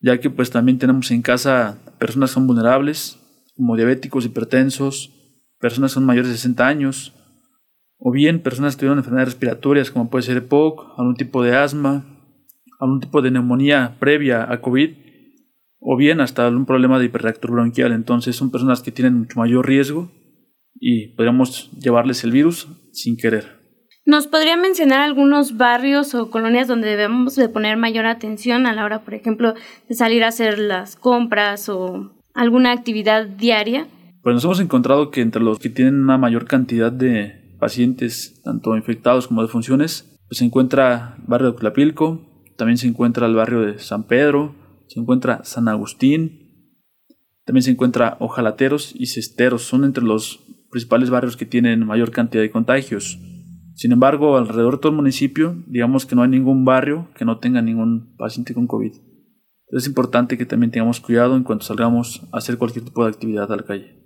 ya 0.00 0.18
que 0.18 0.30
pues 0.30 0.50
también 0.50 0.78
tenemos 0.78 1.10
en 1.10 1.20
casa 1.20 1.78
personas 1.98 2.30
que 2.30 2.34
son 2.34 2.46
vulnerables, 2.46 3.18
como 3.56 3.76
diabéticos, 3.76 4.24
hipertensos, 4.24 5.12
personas 5.60 5.90
que 5.90 5.94
son 5.94 6.06
mayores 6.06 6.30
de 6.30 6.36
60 6.36 6.66
años, 6.66 7.14
o 7.98 8.10
bien 8.10 8.42
personas 8.42 8.74
que 8.74 8.80
tuvieron 8.80 8.98
enfermedades 8.98 9.34
respiratorias 9.34 9.90
como 9.90 10.08
puede 10.08 10.22
ser 10.22 10.38
EPOC, 10.38 10.98
algún 10.98 11.14
tipo 11.14 11.42
de 11.42 11.54
asma, 11.56 12.06
algún 12.80 13.00
tipo 13.00 13.20
de 13.20 13.30
neumonía 13.30 13.96
previa 14.00 14.50
a 14.50 14.62
COVID, 14.62 15.01
o 15.82 15.96
bien 15.96 16.20
hasta 16.20 16.46
algún 16.46 16.64
problema 16.64 16.98
de 16.98 17.06
hiperreactor 17.06 17.50
bronquial. 17.50 17.92
Entonces 17.92 18.36
son 18.36 18.50
personas 18.50 18.82
que 18.82 18.92
tienen 18.92 19.18
mucho 19.18 19.38
mayor 19.38 19.66
riesgo 19.66 20.10
y 20.74 21.08
podríamos 21.08 21.70
llevarles 21.72 22.24
el 22.24 22.30
virus 22.30 22.68
sin 22.92 23.16
querer. 23.16 23.60
¿Nos 24.04 24.26
podría 24.26 24.56
mencionar 24.56 25.00
algunos 25.00 25.56
barrios 25.56 26.14
o 26.14 26.30
colonias 26.30 26.66
donde 26.66 26.88
debemos 26.88 27.36
de 27.36 27.48
poner 27.48 27.76
mayor 27.76 28.06
atención 28.06 28.66
a 28.66 28.72
la 28.72 28.84
hora, 28.84 29.04
por 29.04 29.14
ejemplo, 29.14 29.54
de 29.88 29.94
salir 29.94 30.24
a 30.24 30.28
hacer 30.28 30.58
las 30.58 30.96
compras 30.96 31.68
o 31.68 32.12
alguna 32.34 32.72
actividad 32.72 33.26
diaria? 33.26 33.86
Pues 34.22 34.34
nos 34.34 34.44
hemos 34.44 34.60
encontrado 34.60 35.10
que 35.10 35.20
entre 35.20 35.42
los 35.42 35.58
que 35.58 35.68
tienen 35.68 36.02
una 36.02 36.18
mayor 36.18 36.46
cantidad 36.46 36.90
de 36.90 37.56
pacientes, 37.60 38.40
tanto 38.42 38.76
infectados 38.76 39.28
como 39.28 39.42
de 39.42 39.48
funciones, 39.48 40.16
pues 40.28 40.38
se 40.38 40.44
encuentra 40.44 41.14
el 41.18 41.24
barrio 41.28 41.52
de 41.52 41.58
Tlapilco, 41.58 42.26
también 42.56 42.78
se 42.78 42.88
encuentra 42.88 43.26
el 43.26 43.36
barrio 43.36 43.60
de 43.60 43.78
San 43.78 44.04
Pedro, 44.04 44.56
se 44.92 45.00
encuentra 45.00 45.42
San 45.44 45.68
Agustín, 45.68 46.68
también 47.46 47.62
se 47.62 47.70
encuentra 47.70 48.18
Ojalateros 48.20 48.92
y 48.94 49.06
Cesteros, 49.06 49.62
son 49.62 49.84
entre 49.84 50.04
los 50.04 50.44
principales 50.70 51.08
barrios 51.08 51.38
que 51.38 51.46
tienen 51.46 51.86
mayor 51.86 52.10
cantidad 52.10 52.42
de 52.42 52.50
contagios. 52.50 53.18
Sin 53.74 53.92
embargo, 53.92 54.36
alrededor 54.36 54.74
de 54.74 54.80
todo 54.80 54.90
el 54.90 54.96
municipio, 54.96 55.56
digamos 55.66 56.04
que 56.04 56.14
no 56.14 56.22
hay 56.22 56.28
ningún 56.28 56.66
barrio 56.66 57.08
que 57.16 57.24
no 57.24 57.38
tenga 57.38 57.62
ningún 57.62 58.14
paciente 58.18 58.52
con 58.52 58.66
COVID. 58.66 58.92
Es 59.70 59.86
importante 59.86 60.36
que 60.36 60.44
también 60.44 60.70
tengamos 60.70 61.00
cuidado 61.00 61.36
en 61.36 61.42
cuanto 61.42 61.64
salgamos 61.64 62.28
a 62.30 62.36
hacer 62.36 62.58
cualquier 62.58 62.84
tipo 62.84 63.02
de 63.02 63.10
actividad 63.10 63.50
a 63.50 63.56
la 63.56 63.64
calle. 63.64 63.98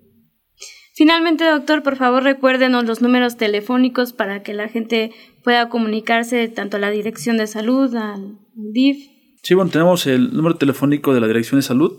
Finalmente, 0.95 1.45
doctor, 1.45 1.83
por 1.83 1.97
favor 1.97 2.23
recuérdenos 2.23 2.85
los 2.85 3.03
números 3.03 3.37
telefónicos 3.37 4.13
para 4.13 4.45
que 4.45 4.55
la 4.55 4.69
gente 4.69 5.11
pueda 5.43 5.69
comunicarse 5.69 6.47
tanto 6.47 6.77
a 6.77 6.81
la 6.81 6.91
Dirección 6.91 7.39
de 7.39 7.49
Salud, 7.49 7.93
al 7.97 8.39
DIF. 8.55 9.16
Sí, 9.43 9.55
bueno, 9.55 9.71
tenemos 9.71 10.07
el 10.07 10.35
número 10.35 10.57
telefónico 10.57 11.15
de 11.15 11.21
la 11.21 11.27
Dirección 11.27 11.59
de 11.59 11.63
Salud. 11.63 11.93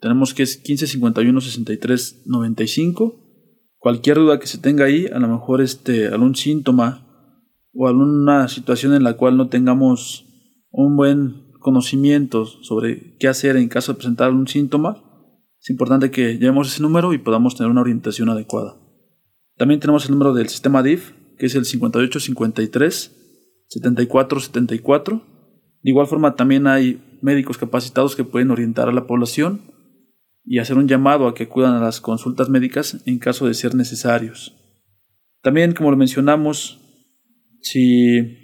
Tenemos 0.00 0.34
que 0.34 0.42
es 0.42 0.58
1551 0.58 1.40
63 1.40 2.22
95. 2.26 3.18
Cualquier 3.78 4.18
duda 4.18 4.38
que 4.38 4.46
se 4.46 4.58
tenga 4.58 4.84
ahí, 4.84 5.06
a 5.06 5.18
lo 5.18 5.28
mejor 5.28 5.60
este, 5.60 6.08
algún 6.08 6.34
síntoma 6.34 7.08
o 7.74 7.88
alguna 7.88 8.48
situación 8.48 8.94
en 8.94 9.02
la 9.02 9.16
cual 9.16 9.36
no 9.36 9.48
tengamos 9.48 10.26
un 10.70 10.96
buen 10.96 11.52
conocimientos 11.58 12.58
sobre 12.62 13.16
qué 13.18 13.28
hacer 13.28 13.56
en 13.56 13.68
caso 13.68 13.92
de 13.92 13.98
presentar 13.98 14.30
un 14.30 14.46
síntoma, 14.46 15.02
es 15.62 15.70
importante 15.70 16.10
que 16.10 16.38
llevemos 16.38 16.68
ese 16.72 16.82
número 16.82 17.12
y 17.12 17.18
podamos 17.18 17.54
tener 17.54 17.70
una 17.70 17.82
orientación 17.82 18.28
adecuada. 18.28 18.76
También 19.56 19.78
tenemos 19.78 20.04
el 20.06 20.12
número 20.12 20.34
del 20.34 20.48
sistema 20.48 20.82
DIF, 20.82 21.12
que 21.38 21.46
es 21.46 21.54
el 21.54 21.64
5853 21.64 23.16
7474. 23.68 25.31
De 25.82 25.90
igual 25.90 26.06
forma, 26.06 26.36
también 26.36 26.66
hay 26.66 27.00
médicos 27.22 27.58
capacitados 27.58 28.16
que 28.16 28.24
pueden 28.24 28.50
orientar 28.50 28.88
a 28.88 28.92
la 28.92 29.06
población 29.06 29.62
y 30.44 30.58
hacer 30.58 30.76
un 30.76 30.88
llamado 30.88 31.26
a 31.26 31.34
que 31.34 31.44
acudan 31.44 31.74
a 31.74 31.80
las 31.80 32.00
consultas 32.00 32.48
médicas 32.48 33.02
en 33.06 33.18
caso 33.18 33.46
de 33.46 33.54
ser 33.54 33.74
necesarios. 33.74 34.56
También, 35.42 35.72
como 35.72 35.90
lo 35.90 35.96
mencionamos, 35.96 36.80
si, 37.60 38.38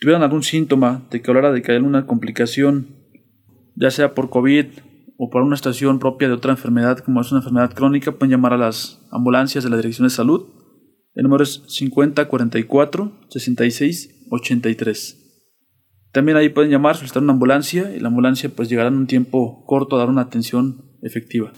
tuvieran 0.00 0.22
algún 0.22 0.42
síntoma 0.42 1.06
de 1.10 1.20
que 1.20 1.30
hablara 1.30 1.52
de 1.52 1.62
que 1.62 1.72
hay 1.72 1.76
alguna 1.76 2.06
complicación, 2.06 2.96
ya 3.74 3.90
sea 3.90 4.14
por 4.14 4.30
COVID 4.30 4.66
o 5.16 5.30
por 5.30 5.42
una 5.42 5.56
estación 5.56 5.98
propia 5.98 6.28
de 6.28 6.34
otra 6.34 6.52
enfermedad, 6.52 6.98
como 6.98 7.20
es 7.20 7.30
una 7.32 7.40
enfermedad 7.40 7.74
crónica, 7.74 8.12
pueden 8.12 8.30
llamar 8.32 8.52
a 8.52 8.58
las 8.58 9.06
ambulancias 9.10 9.64
de 9.64 9.70
la 9.70 9.76
Dirección 9.76 10.06
de 10.06 10.14
Salud. 10.14 10.46
El 11.14 11.24
número 11.24 11.42
es 11.42 11.62
5044 11.66 13.12
66 13.28 14.26
83. 14.30 15.17
También 16.18 16.36
ahí 16.36 16.48
pueden 16.48 16.72
llamar, 16.72 16.96
solicitar 16.96 17.22
una 17.22 17.32
ambulancia 17.32 17.92
y 17.94 18.00
la 18.00 18.08
ambulancia 18.08 18.48
pues 18.48 18.68
llegará 18.68 18.88
en 18.88 18.96
un 18.96 19.06
tiempo 19.06 19.62
corto 19.66 19.94
a 19.94 20.00
dar 20.00 20.08
una 20.08 20.22
atención 20.22 20.82
efectiva. 21.00 21.52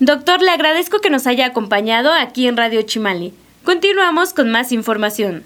Doctor, 0.00 0.42
le 0.42 0.50
agradezco 0.50 0.98
que 0.98 1.08
nos 1.08 1.26
haya 1.26 1.46
acompañado 1.46 2.12
aquí 2.12 2.46
en 2.46 2.58
Radio 2.58 2.82
Chimali. 2.82 3.32
Continuamos 3.64 4.34
con 4.34 4.50
más 4.50 4.70
información. 4.70 5.44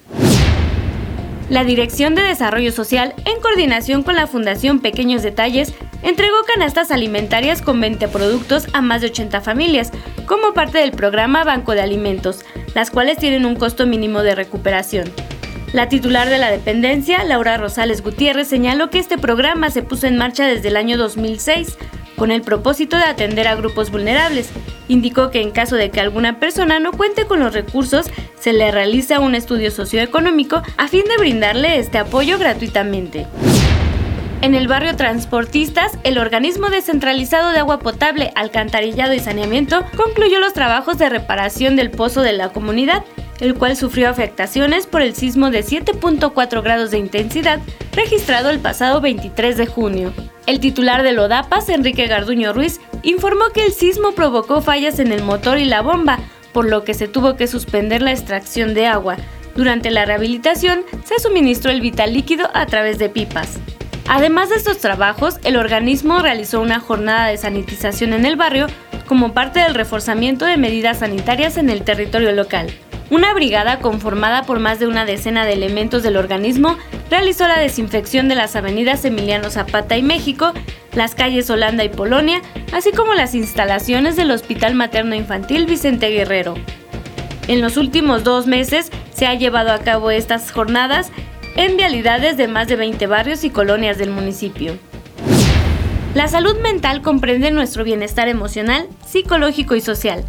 La 1.49 1.62
Dirección 1.62 2.16
de 2.16 2.23
Desarrollo 2.23 2.73
Social, 2.73 3.14
en 3.25 3.40
coordinación 3.40 4.02
con 4.02 4.16
la 4.16 4.26
Fundación 4.26 4.80
Pequeños 4.80 5.23
Detalles, 5.23 5.73
entregó 6.02 6.35
canastas 6.52 6.90
alimentarias 6.90 7.62
con 7.62 7.80
20 7.80 8.08
productos 8.08 8.66
a 8.73 8.80
más 8.80 9.00
de 9.00 9.11
80 9.11 9.42
familias, 9.42 9.92
como 10.26 10.54
parte 10.54 10.78
del 10.78 10.90
programa 10.90 11.44
Banco 11.44 11.70
de 11.70 11.82
Alimentos, 11.82 12.44
las 12.75 12.90
cuales 12.90 13.16
tienen 13.18 13.46
un 13.46 13.54
costo 13.54 13.87
mínimo 13.87 14.25
de 14.25 14.35
recuperación. 14.35 15.04
La 15.76 15.90
titular 15.90 16.30
de 16.30 16.38
la 16.38 16.50
dependencia, 16.50 17.23
Laura 17.25 17.59
Rosales 17.59 18.02
Gutiérrez, 18.02 18.49
señaló 18.49 18.88
que 18.88 18.99
este 18.99 19.18
programa 19.18 19.68
se 19.68 19.83
puso 19.83 20.06
en 20.06 20.16
marcha 20.16 20.47
desde 20.47 20.68
el 20.68 20.76
año 20.78 20.97
2006 20.97 21.76
con 22.16 22.30
el 22.30 22.40
propósito 22.40 22.97
de 22.97 23.04
atender 23.04 23.47
a 23.47 23.56
grupos 23.56 23.90
vulnerables. 23.90 24.49
Indicó 24.88 25.30
que 25.30 25.42
en 25.42 25.50
caso 25.50 25.76
de 25.76 25.90
que 25.90 26.00
alguna 26.00 26.40
persona 26.40 26.80
no 26.80 26.92
cuente 26.92 27.26
con 27.26 27.40
los 27.40 27.52
recursos, 27.52 28.06
se 28.40 28.54
le 28.54 28.71
realiza 28.71 29.21
un 29.21 29.35
estudio 29.35 29.71
socioeconómico 29.71 30.62
a 30.78 30.88
fin 30.88 31.04
de 31.04 31.18
brindarle 31.18 31.78
este 31.78 31.99
apoyo 31.99 32.38
gratuitamente. 32.38 33.26
En 34.40 34.54
el 34.54 34.68
barrio 34.68 34.97
Transportistas, 34.97 35.99
el 36.04 36.16
organismo 36.16 36.71
descentralizado 36.71 37.50
de 37.50 37.59
agua 37.59 37.80
potable, 37.80 38.33
alcantarillado 38.35 39.12
y 39.12 39.18
saneamiento 39.18 39.85
concluyó 39.95 40.40
los 40.40 40.54
trabajos 40.54 40.97
de 40.97 41.11
reparación 41.11 41.76
del 41.76 41.90
pozo 41.90 42.23
de 42.23 42.33
la 42.33 42.49
comunidad 42.49 43.04
el 43.40 43.55
cual 43.55 43.76
sufrió 43.76 44.09
afectaciones 44.09 44.87
por 44.87 45.02
el 45.02 45.14
sismo 45.14 45.50
de 45.50 45.64
7.4 45.64 46.62
grados 46.62 46.90
de 46.90 46.99
intensidad 46.99 47.61
registrado 47.93 48.50
el 48.50 48.59
pasado 48.59 49.00
23 49.00 49.57
de 49.57 49.66
junio. 49.66 50.12
El 50.47 50.61
titular 50.61 51.02
de 51.02 51.12
Lodapas, 51.12 51.69
Enrique 51.69 52.07
Garduño 52.07 52.52
Ruiz, 52.52 52.81
informó 53.02 53.47
que 53.52 53.64
el 53.64 53.73
sismo 53.73 54.12
provocó 54.12 54.61
fallas 54.62 54.99
en 54.99 55.12
el 55.12 55.23
motor 55.23 55.59
y 55.59 55.64
la 55.64 55.83
bomba, 55.83 56.19
por 56.52 56.69
lo 56.69 56.85
que 56.85 56.95
se 56.95 57.09
tuvo 57.09 57.37
que 57.37 57.49
suspender 57.49 58.02
la 58.02 58.12
extracción 58.12 58.75
de 58.75 58.87
agua. 58.87 59.16
Durante 59.57 59.90
la 59.90 60.05
rehabilitación 60.05 60.85
se 61.05 61.19
suministró 61.19 61.71
el 61.71 61.81
vital 61.81 62.12
líquido 62.12 62.49
a 62.55 62.66
través 62.66 62.99
de 62.99 63.09
pipas. 63.09 63.59
Además 64.09 64.50
de 64.50 64.57
estos 64.57 64.78
trabajos, 64.78 65.38
el 65.43 65.57
organismo 65.57 66.21
realizó 66.21 66.61
una 66.61 66.78
jornada 66.78 67.26
de 67.26 67.38
sanitización 67.38 68.12
en 68.12 68.25
el 68.25 68.37
barrio 68.37 68.69
como 69.07 69.33
parte 69.33 69.61
del 69.61 69.75
reforzamiento 69.75 70.45
de 70.45 70.57
medidas 70.57 70.99
sanitarias 70.99 71.57
en 71.57 71.71
el 71.71 71.83
territorio 71.83 72.33
local. 72.33 72.73
Una 73.08 73.32
brigada 73.34 73.78
conformada 73.78 74.42
por 74.42 74.58
más 74.58 74.80
de 74.80 74.88
una 74.88 75.04
decena 75.04 75.46
de 75.46 75.52
elementos 75.52 76.02
del 76.02 76.16
organismo 76.16 76.76
realizó 77.08 77.46
la 77.46 77.58
desinfección 77.58 78.28
de 78.28 78.34
las 78.34 78.56
avenidas 78.56 79.04
Emiliano 79.04 79.48
Zapata 79.50 79.96
y 79.96 80.02
México, 80.02 80.52
las 80.92 81.14
calles 81.14 81.48
Holanda 81.48 81.84
y 81.84 81.88
Polonia, 81.88 82.42
así 82.72 82.90
como 82.90 83.14
las 83.14 83.36
instalaciones 83.36 84.16
del 84.16 84.32
Hospital 84.32 84.75
Materno 84.75 85.14
Infantil 85.14 85.66
Vicente 85.66 86.10
Guerrero. 86.10 86.54
En 87.46 87.60
los 87.60 87.76
últimos 87.76 88.25
dos 88.25 88.48
meses 88.48 88.90
se 89.14 89.26
ha 89.26 89.34
llevado 89.34 89.70
a 89.70 89.78
cabo 89.78 90.10
estas 90.10 90.50
jornadas 90.50 91.12
en 91.54 91.76
vialidades 91.76 92.36
de 92.36 92.48
más 92.48 92.66
de 92.66 92.75
20 92.75 93.06
barrios 93.06 93.44
y 93.44 93.50
colonias 93.50 93.98
del 93.98 94.10
municipio. 94.10 94.76
La 96.14 96.26
salud 96.26 96.58
mental 96.60 97.02
comprende 97.02 97.52
nuestro 97.52 97.84
bienestar 97.84 98.26
emocional, 98.26 98.88
psicológico 99.06 99.76
y 99.76 99.80
social 99.80 100.25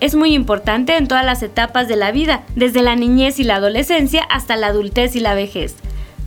es 0.00 0.14
muy 0.14 0.34
importante 0.34 0.96
en 0.96 1.08
todas 1.08 1.24
las 1.24 1.42
etapas 1.42 1.88
de 1.88 1.96
la 1.96 2.12
vida, 2.12 2.44
desde 2.54 2.82
la 2.82 2.96
niñez 2.96 3.38
y 3.38 3.44
la 3.44 3.56
adolescencia 3.56 4.22
hasta 4.22 4.56
la 4.56 4.68
adultez 4.68 5.16
y 5.16 5.20
la 5.20 5.34
vejez. 5.34 5.74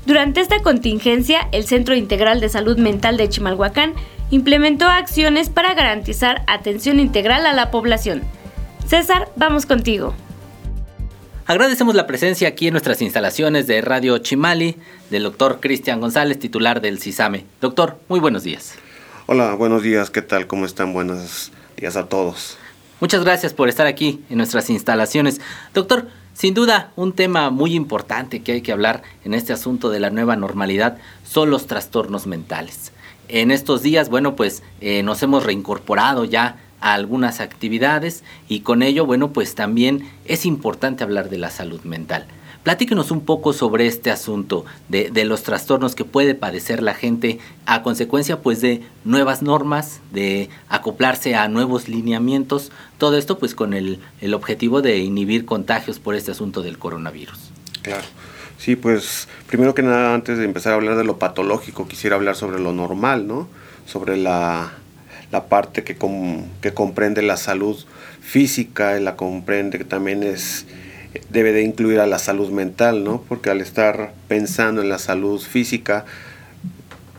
Durante 0.06 0.42
esta 0.42 0.62
contingencia, 0.62 1.48
el 1.52 1.66
Centro 1.66 1.96
Integral 1.96 2.40
de 2.42 2.50
Salud 2.50 2.78
Mental 2.78 3.18
de 3.18 3.30
Chimalhuacán 3.30 3.94
implementó 4.32 4.88
acciones 4.88 5.50
para 5.50 5.74
garantizar 5.74 6.44
atención 6.48 7.00
integral 7.00 7.46
a 7.46 7.54
la 7.54 7.72
población. 7.72 8.24
César, 8.88 9.32
vamos 9.36 9.66
contigo. 9.66 10.16
Agradecemos 11.46 11.96
la 11.96 12.06
presencia 12.06 12.48
aquí 12.48 12.68
en 12.68 12.74
nuestras 12.74 13.02
instalaciones 13.02 13.66
de 13.66 13.82
Radio 13.82 14.18
Chimali 14.20 14.78
del 15.10 15.24
doctor 15.24 15.60
Cristian 15.60 16.00
González, 16.00 16.38
titular 16.38 16.80
del 16.80 17.00
CISAME. 17.00 17.46
Doctor, 17.60 18.00
muy 18.08 18.20
buenos 18.20 18.44
días. 18.44 18.76
Hola, 19.26 19.54
buenos 19.56 19.84
días, 19.84 20.10
¿qué 20.10 20.22
tal? 20.22 20.48
¿Cómo 20.48 20.66
están? 20.66 20.94
Buenos 20.94 21.52
días 21.76 21.96
a 21.96 22.08
todos. 22.08 22.58
Muchas 23.00 23.24
gracias 23.24 23.54
por 23.54 23.70
estar 23.70 23.88
aquí 23.88 24.24
en 24.30 24.38
nuestras 24.38 24.70
instalaciones. 24.70 25.40
Doctor, 25.74 26.08
sin 26.34 26.54
duda, 26.54 26.92
un 26.98 27.14
tema 27.14 27.50
muy 27.50 27.74
importante 27.74 28.42
que 28.42 28.52
hay 28.52 28.62
que 28.62 28.74
hablar 28.74 29.04
en 29.24 29.34
este 29.34 29.54
asunto 29.54 29.90
de 29.90 30.02
la 30.02 30.10
nueva 30.10 30.36
normalidad 30.36 30.98
son 31.24 31.50
los 31.50 31.66
trastornos 31.66 32.28
mentales. 32.28 32.92
En 33.30 33.52
estos 33.52 33.84
días, 33.84 34.10
bueno, 34.10 34.36
pues 34.36 34.64
eh, 34.82 35.02
nos 35.04 35.24
hemos 35.24 35.46
reincorporado 35.46 36.26
ya 36.26 36.58
a 36.82 36.94
algunas 36.94 37.40
actividades 37.40 38.24
y 38.50 38.62
con 38.62 38.84
ello, 38.84 39.06
bueno, 39.06 39.32
pues 39.32 39.56
también 39.56 40.10
es 40.26 40.46
importante 40.46 41.04
hablar 41.04 41.30
de 41.30 41.38
la 41.38 41.52
salud 41.52 41.82
mental. 41.84 42.26
Platíquenos 42.64 43.10
un 43.12 43.22
poco 43.22 43.54
sobre 43.54 43.88
este 43.88 44.12
asunto 44.12 44.66
de, 44.90 45.10
los 45.24 45.44
trastornos 45.44 45.96
que 45.96 46.04
puede 46.04 46.36
padecer 46.36 46.84
la 46.84 46.94
gente 46.94 47.40
a 47.66 47.84
consecuencia 47.84 48.42
pues 48.42 48.60
de 48.60 48.82
nuevas 49.06 49.42
normas, 49.42 50.02
de 50.12 50.50
acoplarse 50.68 51.36
a 51.36 51.48
nuevos 51.48 51.88
lineamientos, 51.88 52.72
todo 52.98 53.18
esto 53.18 53.40
pues 53.40 53.56
con 53.56 53.74
el, 53.74 54.00
objetivo 54.34 54.82
de 54.82 54.98
inhibir 54.98 55.46
contagios 55.46 56.00
por 56.00 56.16
este 56.16 56.32
asunto 56.32 56.62
del 56.62 56.78
coronavirus. 56.78 57.40
Claro. 57.82 58.04
Sí, 58.58 58.76
pues 58.76 59.30
primero 59.48 59.74
que 59.74 59.82
nada, 59.82 60.14
antes 60.14 60.38
de 60.38 60.44
empezar 60.44 60.74
a 60.74 60.76
hablar 60.76 60.98
de 60.98 61.06
lo 61.06 61.18
patológico, 61.18 61.88
quisiera 61.88 62.18
hablar 62.18 62.36
sobre 62.36 62.60
lo 62.60 62.74
normal, 62.74 63.26
¿no? 63.26 63.48
Sobre 63.86 64.18
la, 64.18 64.74
la 65.32 65.46
parte 65.46 65.86
que, 65.86 65.98
que 66.60 66.74
comprende 66.74 67.22
la 67.22 67.38
salud 67.38 67.78
física 68.30 69.00
la 69.00 69.16
comprende 69.16 69.80
que 69.80 69.86
también 69.86 70.22
es 70.22 70.68
debe 71.30 71.52
de 71.52 71.64
incluir 71.64 72.00
a 72.00 72.08
la 72.08 72.20
salud 72.20 72.50
mental, 72.52 73.04
¿no? 73.04 73.24
Porque 73.28 73.50
al 73.50 73.62
estar 73.62 74.14
pensando 74.28 74.82
en 74.82 74.90
la 74.90 75.00
salud 75.00 75.40
física, 75.42 76.06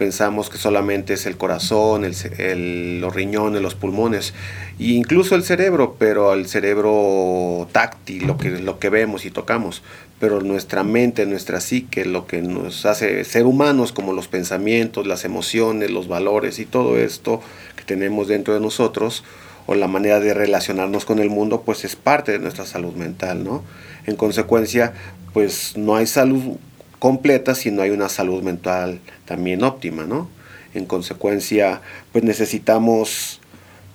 pensamos 0.01 0.49
que 0.49 0.57
solamente 0.57 1.13
es 1.13 1.27
el 1.27 1.37
corazón, 1.37 2.05
el, 2.05 3.01
los 3.03 3.15
riñones, 3.15 3.61
los 3.61 3.75
pulmones, 3.75 4.33
e 4.79 4.93
incluso 4.93 5.35
el 5.35 5.43
cerebro, 5.43 5.97
pero 5.99 6.33
el 6.33 6.47
cerebro 6.47 7.69
táctil, 7.71 8.27
lo 8.27 8.39
que, 8.39 8.49
lo 8.49 8.79
que 8.79 8.89
vemos 8.89 9.27
y 9.27 9.31
tocamos, 9.31 9.83
pero 10.19 10.41
nuestra 10.41 10.85
mente, 10.85 11.27
nuestra 11.27 11.61
psique, 11.61 12.07
lo 12.07 12.27
que 12.27 12.41
nos 12.41 12.87
hace 12.87 13.25
ser 13.25 13.45
humanos, 13.45 13.93
como 13.93 14.15
los 14.15 14.27
pensamientos, 14.27 15.07
las 15.07 15.27
emociones, 15.27 15.91
los 15.91 16.09
valores 16.09 16.61
y 16.61 16.65
todo 16.65 16.97
esto 16.97 17.43
que 17.77 17.85
tenemos 17.85 18.27
dentro 18.27 18.55
de 18.55 18.61
nosotros, 18.61 19.23
o 19.67 19.75
la 19.75 19.89
manera 19.89 20.21
de 20.21 20.35
relacionarnos 20.35 21.05
con 21.05 21.19
el 21.19 21.31
mundo, 21.31 21.63
pues 21.63 21.85
es 21.85 21.97
parte 21.97 22.33
de 22.33 22.39
nuestra 22.39 22.67
salud 22.67 22.95
mental, 22.95 23.45
¿no? 23.45 23.63
En 24.07 24.17
consecuencia, 24.17 24.93
pues 25.33 25.77
no 25.77 25.97
hay 25.97 26.07
salud 26.07 26.57
completa 26.99 27.55
si 27.55 27.71
no 27.71 27.83
hay 27.83 27.91
una 27.91 28.09
salud 28.09 28.43
mental 28.43 29.01
también 29.25 29.63
óptima, 29.65 30.05
¿no? 30.05 30.29
En 30.75 30.87
consecuencia, 30.87 31.81
pues 32.13 32.23
necesitamos 32.25 33.41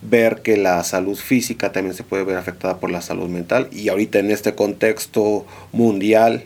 ver 0.02 0.42
que 0.42 0.58
la 0.58 0.84
salud 0.84 1.18
física 1.18 1.72
también 1.72 1.96
se 1.96 2.04
puede 2.04 2.24
ver 2.24 2.38
afectada 2.38 2.78
por 2.78 2.92
la 2.92 3.02
salud 3.02 3.30
mental 3.30 3.70
y 3.72 3.90
ahorita 3.90 4.20
en 4.20 4.32
este 4.32 4.56
contexto 4.56 5.46
mundial, 5.72 6.46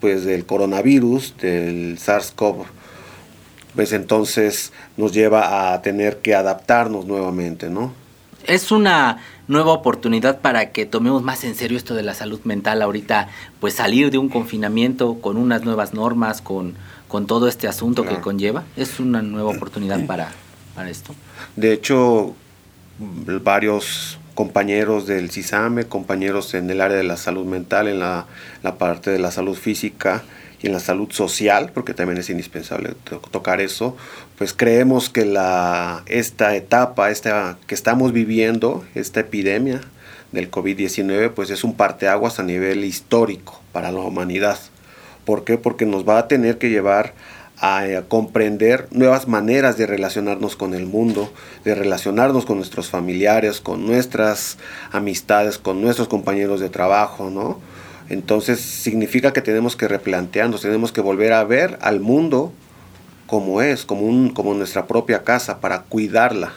pues 0.00 0.24
del 0.24 0.46
coronavirus, 0.46 1.36
del 1.40 1.98
SARS-CoV, 1.98 2.64
pues 3.74 3.92
entonces 3.92 4.72
nos 4.96 5.12
lleva 5.12 5.72
a 5.72 5.82
tener 5.82 6.18
que 6.18 6.34
adaptarnos 6.34 7.06
nuevamente, 7.06 7.68
¿no? 7.68 7.92
Es 8.46 8.70
una 8.72 9.18
nueva 9.46 9.72
oportunidad 9.72 10.40
para 10.40 10.72
que 10.72 10.86
tomemos 10.86 11.22
más 11.22 11.44
en 11.44 11.54
serio 11.54 11.78
esto 11.78 11.94
de 11.94 12.02
la 12.02 12.14
salud 12.14 12.40
mental 12.44 12.82
ahorita, 12.82 13.28
pues 13.60 13.74
salir 13.74 14.10
de 14.10 14.18
un 14.18 14.28
confinamiento 14.28 15.20
con 15.20 15.36
unas 15.36 15.64
nuevas 15.64 15.94
normas, 15.94 16.42
con, 16.42 16.74
con 17.08 17.26
todo 17.26 17.48
este 17.48 17.66
asunto 17.66 18.04
que 18.04 18.20
conlleva? 18.20 18.64
¿Es 18.76 19.00
una 19.00 19.22
nueva 19.22 19.50
oportunidad 19.50 20.04
para, 20.06 20.30
para 20.74 20.90
esto? 20.90 21.14
De 21.56 21.72
hecho, 21.72 22.34
varios 22.98 24.18
compañeros 24.34 25.06
del 25.06 25.30
CISAME, 25.30 25.86
compañeros 25.86 26.54
en 26.54 26.70
el 26.70 26.80
área 26.80 26.96
de 26.96 27.02
la 27.02 27.16
salud 27.16 27.44
mental, 27.44 27.88
en 27.88 27.98
la, 27.98 28.26
parte 28.78 29.10
de 29.10 29.18
la 29.18 29.32
salud 29.32 29.56
física 29.56 30.22
y 30.62 30.66
en 30.66 30.72
la 30.72 30.80
salud 30.80 31.10
social, 31.10 31.72
porque 31.74 31.94
también 31.94 32.18
es 32.18 32.30
indispensable 32.30 32.94
tocar 33.32 33.60
eso, 33.60 33.96
pues 34.38 34.52
creemos 34.52 35.10
que 35.10 35.24
la, 35.24 36.04
esta 36.06 36.54
etapa 36.54 37.10
esta, 37.10 37.58
que 37.66 37.74
estamos 37.74 38.12
viviendo, 38.12 38.84
esta 38.94 39.20
epidemia 39.20 39.80
del 40.30 40.48
COVID-19, 40.48 41.32
pues 41.32 41.50
es 41.50 41.64
un 41.64 41.74
parteaguas 41.74 42.38
a 42.38 42.44
nivel 42.44 42.84
histórico 42.84 43.60
para 43.72 43.90
la 43.90 43.98
humanidad. 44.00 44.58
¿Por 45.24 45.42
qué? 45.42 45.58
Porque 45.58 45.86
nos 45.86 46.08
va 46.08 46.18
a 46.18 46.28
tener 46.28 46.56
que 46.58 46.70
llevar 46.70 47.14
a, 47.58 47.88
eh, 47.88 48.04
comprender 48.06 48.86
nuevas 48.92 49.26
maneras 49.26 49.76
de 49.76 49.86
relacionarnos 49.86 50.54
con 50.54 50.72
el 50.72 50.86
mundo, 50.86 51.32
de 51.64 51.74
relacionarnos 51.74 52.46
con 52.46 52.58
nuestros 52.58 52.88
familiares, 52.88 53.60
con 53.60 53.86
nuestras 53.86 54.56
amistades, 54.92 55.58
con 55.58 55.80
nuestros 55.80 56.06
compañeros 56.06 56.60
de 56.60 56.68
trabajo, 56.68 57.28
¿no? 57.28 57.58
Entonces 58.08 58.60
significa 58.60 59.32
que 59.32 59.42
tenemos 59.42 59.74
que 59.74 59.88
replantearnos, 59.88 60.62
tenemos 60.62 60.92
que 60.92 61.00
volver 61.00 61.32
a 61.32 61.42
ver 61.42 61.76
al 61.82 61.98
mundo 61.98 62.52
como 63.28 63.62
es, 63.62 63.84
como, 63.84 64.02
un, 64.02 64.30
como 64.30 64.54
nuestra 64.54 64.88
propia 64.88 65.22
casa, 65.22 65.60
para 65.60 65.82
cuidarla. 65.82 66.52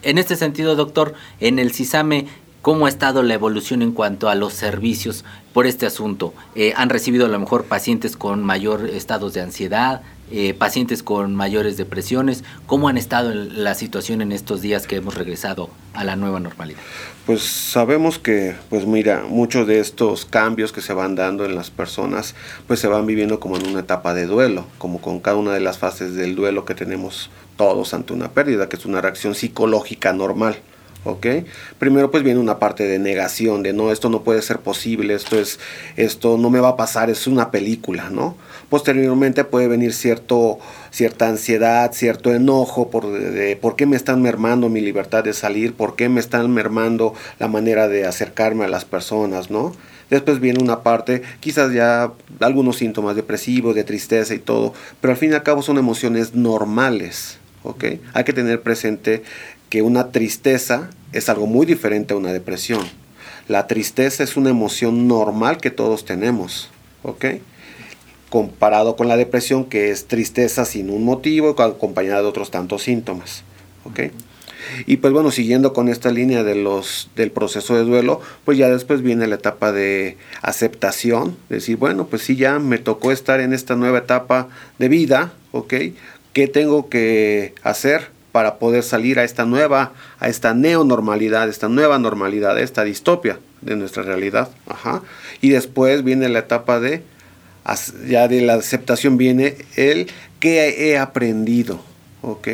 En 0.00 0.16
este 0.16 0.36
sentido, 0.36 0.76
doctor, 0.76 1.12
en 1.38 1.58
el 1.58 1.72
CISAME 1.72 2.28
¿Cómo 2.62 2.86
ha 2.86 2.88
estado 2.88 3.24
la 3.24 3.34
evolución 3.34 3.82
en 3.82 3.90
cuanto 3.90 4.28
a 4.28 4.36
los 4.36 4.52
servicios 4.52 5.24
por 5.52 5.66
este 5.66 5.84
asunto? 5.84 6.32
Eh, 6.54 6.72
¿Han 6.76 6.90
recibido 6.90 7.26
a 7.26 7.28
lo 7.28 7.40
mejor 7.40 7.64
pacientes 7.64 8.16
con 8.16 8.44
mayor 8.44 8.88
estados 8.88 9.34
de 9.34 9.40
ansiedad, 9.40 10.02
eh, 10.32 10.54
pacientes 10.54 11.02
con 11.02 11.34
mayores 11.34 11.76
depresiones? 11.76 12.42
¿Cómo 12.66 12.88
han 12.88 12.96
estado 12.96 13.34
la 13.34 13.74
situación 13.74 14.22
en 14.22 14.32
estos 14.32 14.62
días 14.62 14.86
que 14.86 14.96
hemos 14.96 15.14
regresado 15.14 15.68
a 15.92 16.04
la 16.04 16.16
nueva 16.16 16.40
normalidad? 16.40 16.80
Pues 17.26 17.42
sabemos 17.42 18.18
que, 18.18 18.56
pues 18.70 18.86
mira, 18.86 19.24
muchos 19.28 19.66
de 19.66 19.78
estos 19.78 20.24
cambios 20.24 20.72
que 20.72 20.80
se 20.80 20.92
van 20.92 21.14
dando 21.14 21.44
en 21.44 21.54
las 21.54 21.70
personas, 21.70 22.34
pues 22.66 22.80
se 22.80 22.88
van 22.88 23.06
viviendo 23.06 23.38
como 23.38 23.56
en 23.56 23.66
una 23.66 23.80
etapa 23.80 24.14
de 24.14 24.26
duelo, 24.26 24.66
como 24.78 25.00
con 25.00 25.20
cada 25.20 25.36
una 25.36 25.52
de 25.52 25.60
las 25.60 25.78
fases 25.78 26.14
del 26.14 26.34
duelo 26.34 26.64
que 26.64 26.74
tenemos 26.74 27.30
todos 27.56 27.94
ante 27.94 28.12
una 28.12 28.30
pérdida, 28.30 28.68
que 28.68 28.76
es 28.76 28.86
una 28.86 29.00
reacción 29.00 29.34
psicológica 29.34 30.12
normal. 30.12 30.56
¿ok? 31.04 31.26
Primero 31.78 32.10
pues 32.10 32.22
viene 32.22 32.40
una 32.40 32.58
parte 32.58 32.84
de 32.84 32.98
negación, 32.98 33.62
de 33.62 33.72
no, 33.72 33.92
esto 33.92 34.08
no 34.08 34.22
puede 34.22 34.42
ser 34.42 34.60
posible, 34.60 35.14
esto 35.14 35.38
es, 35.38 35.58
esto 35.96 36.38
no 36.38 36.50
me 36.50 36.60
va 36.60 36.70
a 36.70 36.76
pasar, 36.76 37.10
es 37.10 37.26
una 37.26 37.50
película, 37.50 38.10
¿no? 38.10 38.36
Posteriormente 38.72 39.44
puede 39.44 39.68
venir 39.68 39.92
cierto, 39.92 40.58
cierta 40.90 41.28
ansiedad, 41.28 41.92
cierto 41.92 42.32
enojo 42.32 42.88
por, 42.88 43.12
de, 43.12 43.54
por 43.54 43.76
qué 43.76 43.84
me 43.84 43.96
están 43.96 44.22
mermando 44.22 44.70
mi 44.70 44.80
libertad 44.80 45.22
de 45.22 45.34
salir, 45.34 45.74
por 45.74 45.94
qué 45.94 46.08
me 46.08 46.20
están 46.20 46.50
mermando 46.50 47.12
la 47.38 47.48
manera 47.48 47.86
de 47.86 48.06
acercarme 48.06 48.64
a 48.64 48.68
las 48.68 48.86
personas, 48.86 49.50
¿no? 49.50 49.74
Después 50.08 50.40
viene 50.40 50.62
una 50.62 50.82
parte, 50.82 51.20
quizás 51.40 51.74
ya 51.74 52.12
algunos 52.40 52.78
síntomas 52.78 53.14
depresivos, 53.14 53.74
de 53.74 53.84
tristeza 53.84 54.32
y 54.32 54.38
todo, 54.38 54.72
pero 55.02 55.12
al 55.12 55.18
fin 55.18 55.32
y 55.32 55.34
al 55.34 55.42
cabo 55.42 55.60
son 55.60 55.76
emociones 55.76 56.34
normales, 56.34 57.36
¿ok? 57.64 57.84
Hay 58.14 58.24
que 58.24 58.32
tener 58.32 58.62
presente 58.62 59.22
que 59.68 59.82
una 59.82 60.12
tristeza 60.12 60.88
es 61.12 61.28
algo 61.28 61.46
muy 61.46 61.66
diferente 61.66 62.14
a 62.14 62.16
una 62.16 62.32
depresión. 62.32 62.80
La 63.48 63.66
tristeza 63.66 64.24
es 64.24 64.38
una 64.38 64.48
emoción 64.48 65.08
normal 65.08 65.58
que 65.58 65.70
todos 65.70 66.06
tenemos, 66.06 66.70
¿ok? 67.02 67.26
Comparado 68.32 68.96
con 68.96 69.08
la 69.08 69.18
depresión, 69.18 69.66
que 69.66 69.90
es 69.90 70.06
tristeza 70.06 70.64
sin 70.64 70.88
un 70.88 71.04
motivo, 71.04 71.50
acompañada 71.60 72.22
de 72.22 72.28
otros 72.28 72.50
tantos 72.50 72.82
síntomas. 72.82 73.44
Y 74.86 74.96
pues 74.96 75.12
bueno, 75.12 75.30
siguiendo 75.30 75.74
con 75.74 75.90
esta 75.90 76.10
línea 76.10 76.42
de 76.42 76.54
los, 76.54 77.10
del 77.14 77.30
proceso 77.30 77.76
de 77.76 77.84
duelo, 77.84 78.22
pues 78.46 78.56
ya 78.56 78.70
después 78.70 79.02
viene 79.02 79.26
la 79.26 79.34
etapa 79.34 79.70
de 79.70 80.16
aceptación, 80.40 81.36
decir, 81.50 81.76
bueno, 81.76 82.06
pues 82.06 82.22
sí, 82.22 82.36
ya 82.36 82.58
me 82.58 82.78
tocó 82.78 83.12
estar 83.12 83.40
en 83.40 83.52
esta 83.52 83.76
nueva 83.76 83.98
etapa 83.98 84.48
de 84.78 84.88
vida, 84.88 85.34
¿ok? 85.50 85.74
¿Qué 86.32 86.48
tengo 86.48 86.88
que 86.88 87.54
hacer? 87.62 88.12
para 88.32 88.58
poder 88.58 88.82
salir 88.82 89.18
a 89.18 89.24
esta 89.24 89.44
nueva, 89.44 89.92
a 90.18 90.30
esta 90.30 90.54
neonormalidad, 90.54 91.50
esta 91.50 91.68
nueva 91.68 91.98
normalidad, 91.98 92.58
esta 92.58 92.82
distopia 92.82 93.38
de 93.60 93.76
nuestra 93.76 94.04
realidad. 94.04 94.48
Ajá. 94.66 95.02
Y 95.42 95.50
después 95.50 96.02
viene 96.02 96.30
la 96.30 96.38
etapa 96.38 96.80
de, 96.80 97.02
ya 98.08 98.28
de 98.28 98.40
la 98.42 98.54
aceptación 98.54 99.16
viene 99.16 99.56
el 99.76 100.08
que 100.40 100.90
he 100.90 100.98
aprendido. 100.98 101.80
¿ok? 102.22 102.48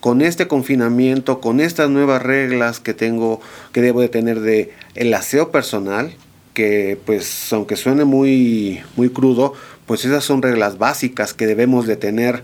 Con 0.00 0.22
este 0.22 0.48
confinamiento, 0.48 1.40
con 1.40 1.60
estas 1.60 1.90
nuevas 1.90 2.22
reglas 2.22 2.80
que 2.80 2.94
tengo, 2.94 3.40
que 3.72 3.82
debo 3.82 4.00
de 4.00 4.08
tener 4.08 4.40
de 4.40 4.72
el 4.94 5.12
aseo 5.14 5.50
personal, 5.50 6.12
que 6.54 6.98
pues 7.06 7.52
aunque 7.52 7.76
suene 7.76 8.04
muy, 8.04 8.80
muy 8.96 9.10
crudo, 9.10 9.54
pues 9.86 10.04
esas 10.04 10.24
son 10.24 10.42
reglas 10.42 10.78
básicas 10.78 11.34
que 11.34 11.46
debemos 11.46 11.86
de 11.86 11.96
tener 11.96 12.42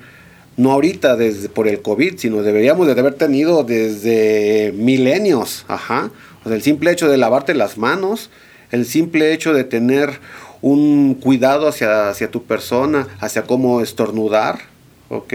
no 0.57 0.72
ahorita 0.72 1.16
desde 1.16 1.48
por 1.48 1.68
el 1.68 1.83
COVID, 1.83 2.18
sino 2.18 2.42
deberíamos 2.42 2.87
de 2.87 2.98
haber 2.98 3.14
tenido 3.14 3.62
desde 3.62 4.72
milenios, 4.74 5.64
ajá. 5.68 6.11
O 6.44 6.48
sea, 6.48 6.57
el 6.57 6.62
simple 6.62 6.90
hecho 6.92 7.09
de 7.09 7.18
lavarte 7.18 7.55
las 7.55 7.76
manos, 7.76 8.31
el 8.70 8.87
simple 8.87 9.33
hecho 9.33 9.52
de 9.52 9.64
tener 9.64 10.18
un 10.66 11.14
cuidado 11.14 11.68
hacia, 11.68 12.09
hacia 12.09 12.33
tu 12.33 12.42
persona, 12.42 13.07
hacia 13.20 13.42
cómo 13.42 13.81
estornudar, 13.81 14.59
¿ok? 15.11 15.33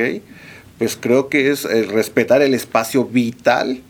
Pues 0.78 0.98
creo 1.00 1.30
que 1.30 1.52
es 1.52 1.64
el 1.64 1.88
respetar 1.88 2.42
el 2.42 2.54
espacio 2.54 3.06
vital 3.06 3.82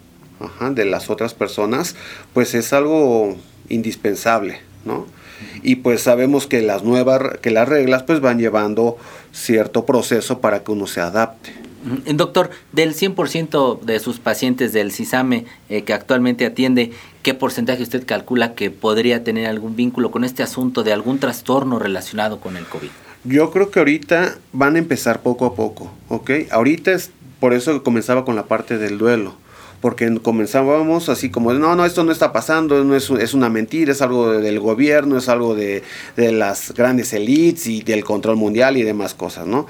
de 0.72 0.86
las 0.86 1.10
otras 1.10 1.34
personas, 1.34 1.96
pues 2.34 2.54
es 2.54 2.74
algo 2.74 3.36
indispensable, 3.70 4.60
¿no? 4.86 5.08
Y 5.64 5.78
pues 5.78 6.04
sabemos 6.04 6.46
que 6.46 6.62
las 6.62 6.84
nuevas, 6.84 7.40
que 7.42 7.50
las 7.50 7.68
reglas 7.68 8.04
pues 8.04 8.20
van 8.20 8.38
llevando 8.38 8.98
cierto 9.32 9.84
proceso 9.88 10.42
para 10.42 10.64
que 10.64 10.72
uno 10.72 10.86
se 10.86 11.02
adapte. 11.02 11.61
Doctor, 12.14 12.52
del 12.72 12.94
100% 12.94 13.82
de 13.82 14.00
sus 14.00 14.20
pacientes 14.20 14.74
del 14.74 14.92
CISAME 14.92 15.46
eh, 15.70 15.84
que 15.84 15.94
actualmente 15.94 16.46
atiende, 16.46 16.92
¿qué 17.24 17.34
porcentaje 17.34 17.82
usted 17.82 18.06
calcula 18.06 18.54
que 18.54 18.70
podría 18.70 19.24
tener 19.24 19.48
algún 19.48 19.76
vínculo 19.76 20.12
con 20.12 20.24
este 20.24 20.44
asunto 20.44 20.84
de 20.84 20.94
algún 20.94 21.20
trastorno 21.20 21.80
relacionado 21.80 22.40
con 22.40 22.58
el 22.58 22.66
COVID? 22.66 22.90
Yo 23.24 23.52
creo 23.52 23.72
que 23.72 23.80
ahorita 23.80 24.38
van 24.54 24.76
a 24.76 24.80
empezar 24.80 25.22
poco 25.22 25.46
a 25.46 25.56
poco, 25.56 25.92
¿ok? 26.10 26.32
Ahorita 26.52 26.92
es 26.92 27.12
por 27.40 27.54
eso 27.54 27.82
comenzaba 27.84 28.26
con 28.26 28.36
la 28.36 28.46
parte 28.46 28.78
del 28.78 28.98
duelo 28.98 29.36
porque 29.82 30.20
comenzábamos 30.22 31.10
así 31.10 31.32
como, 31.32 31.54
no, 31.54 31.76
no, 31.76 31.86
esto 31.86 32.04
no 32.04 32.12
está 32.12 32.32
pasando, 32.32 32.84
no 32.84 32.96
es, 32.96 33.10
es 33.10 33.34
una 33.34 33.50
mentira, 33.50 33.92
es 33.92 34.02
algo 34.04 34.32
del 34.32 34.60
gobierno, 34.60 35.18
es 35.18 35.28
algo 35.28 35.56
de, 35.56 35.84
de 36.16 36.32
las 36.32 36.72
grandes 36.74 37.12
elites 37.14 37.66
y 37.66 37.82
del 37.82 38.04
control 38.04 38.38
mundial 38.38 38.78
y 38.78 38.84
demás 38.84 39.16
cosas, 39.16 39.48
¿no? 39.48 39.66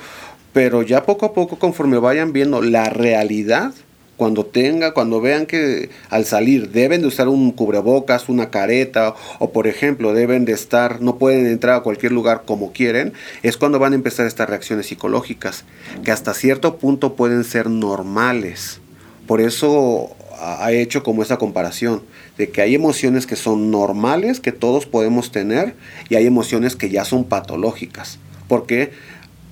Pero 0.54 0.82
ya 0.82 1.04
poco 1.06 1.26
a 1.26 1.34
poco, 1.34 1.58
conforme 1.58 1.98
vayan 1.98 2.34
viendo 2.34 2.62
la 2.62 2.90
realidad, 2.90 3.74
cuando 4.22 4.46
tenga, 4.46 4.94
cuando 4.94 5.20
vean 5.20 5.48
que 5.48 5.90
al 6.12 6.26
salir 6.26 6.70
deben 6.70 7.02
de 7.02 7.08
usar 7.08 7.28
un 7.28 7.52
cubrebocas, 7.52 8.30
una 8.30 8.52
careta, 8.52 9.16
o 9.40 9.52
por 9.52 9.66
ejemplo 9.66 10.14
deben 10.14 10.46
de 10.46 10.52
estar, 10.52 11.02
no 11.02 11.18
pueden 11.18 11.48
entrar 11.48 11.78
a 11.78 11.80
cualquier 11.82 12.12
lugar 12.12 12.44
como 12.46 12.72
quieren, 12.72 13.14
es 13.42 13.58
cuando 13.58 13.80
van 13.80 13.94
a 13.94 13.96
empezar 13.96 14.28
estas 14.28 14.48
reacciones 14.48 14.86
psicológicas, 14.86 15.64
que 16.04 16.12
hasta 16.12 16.36
cierto 16.36 16.78
punto 16.78 17.16
pueden 17.16 17.44
ser 17.44 17.68
normales. 17.68 18.80
Por 19.26 19.42
eso 19.42 20.12
ha 20.40 20.72
hecho 20.72 21.02
como 21.02 21.24
esa 21.24 21.38
comparación 21.38 22.04
de 22.38 22.50
que 22.50 22.62
hay 22.62 22.76
emociones 22.76 23.26
que 23.26 23.36
son 23.36 23.72
normales, 23.72 24.40
que 24.40 24.52
todos 24.52 24.86
podemos 24.86 25.32
tener, 25.32 25.74
y 26.10 26.16
hay 26.16 26.28
emociones 26.28 26.76
que 26.76 26.92
ya 26.92 27.06
son 27.06 27.24
patológicas. 27.24 28.20
¿Por 28.48 28.68
qué? 28.68 28.92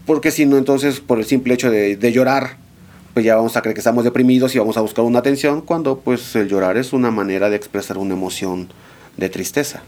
Porque 0.09 0.31
si 0.31 0.47
no, 0.47 0.57
entonces 0.57 1.01
por 1.01 1.19
el 1.19 1.25
simple 1.25 1.53
hecho 1.53 1.69
de, 1.69 2.11
llorar, 2.11 2.57
pues 3.13 3.23
ya 3.23 3.35
vamos 3.35 3.55
a 3.55 3.61
creer 3.61 3.75
que 3.75 3.81
estamos 3.81 4.03
deprimidos 4.03 4.55
y 4.55 4.57
vamos 4.57 4.75
a 4.75 4.81
buscar 4.81 5.05
una 5.05 5.19
atención, 5.19 5.61
cuando 5.61 5.99
pues 5.99 6.35
el 6.35 6.47
llorar 6.47 6.77
es 6.77 6.93
una 6.93 7.11
manera 7.11 7.51
de 7.51 7.55
expresar 7.55 7.99
una 7.99 8.15
emoción 8.15 8.69
de 9.17 9.29
tristeza. 9.29 9.83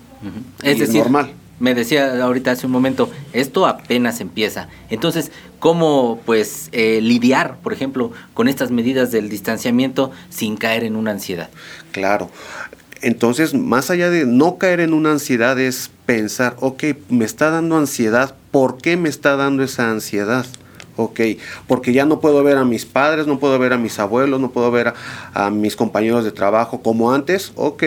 Es 0.62 0.78
decir, 0.78 1.02
normal 1.02 1.32
me 1.60 1.74
decía 1.74 2.24
ahorita 2.24 2.52
hace 2.52 2.68
un 2.68 2.72
momento, 2.72 3.10
esto 3.34 3.66
apenas 3.66 4.22
empieza. 4.22 4.68
Entonces, 4.92 5.32
¿cómo 5.58 6.20
pues 6.24 6.70
eh, 6.72 7.02
lidiar, 7.02 7.58
por 7.64 7.74
ejemplo, 7.74 8.12
con 8.36 8.48
estas 8.48 8.70
medidas 8.70 9.12
del 9.12 9.28
distanciamiento 9.28 10.12
sin 10.30 10.56
caer 10.56 10.84
en 10.84 10.96
una 10.96 11.12
ansiedad? 11.12 11.50
Claro. 11.92 12.30
Entonces, 13.02 13.54
más 13.54 13.90
allá 13.90 14.10
de 14.10 14.26
no 14.26 14.58
caer 14.58 14.80
en 14.80 14.94
una 14.94 15.12
ansiedad, 15.12 15.60
es 15.60 15.90
pensar, 16.06 16.56
ok, 16.60 16.84
me 17.10 17.26
está 17.26 17.50
dando 17.50 17.78
ansiedad, 17.78 18.36
¿por 18.52 18.78
qué 18.78 18.96
me 18.96 19.10
está 19.10 19.36
dando 19.36 19.64
esa 19.64 19.90
ansiedad? 19.90 20.46
Ok, 20.98 21.20
porque 21.68 21.94
ya 21.94 22.06
no 22.06 22.20
puedo 22.20 22.44
ver 22.44 22.58
a 22.58 22.66
mis 22.66 22.86
padres, 22.86 23.26
no 23.26 23.40
puedo 23.40 23.58
ver 23.58 23.74
a 23.74 23.78
mis 23.78 23.98
abuelos, 23.98 24.40
no 24.40 24.52
puedo 24.52 24.70
ver 24.70 24.94
a, 25.34 25.50
mis 25.50 25.76
compañeros 25.76 26.24
de 26.24 26.32
trabajo 26.32 26.82
como 26.82 27.14
antes, 27.14 27.54
ok, 27.56 27.84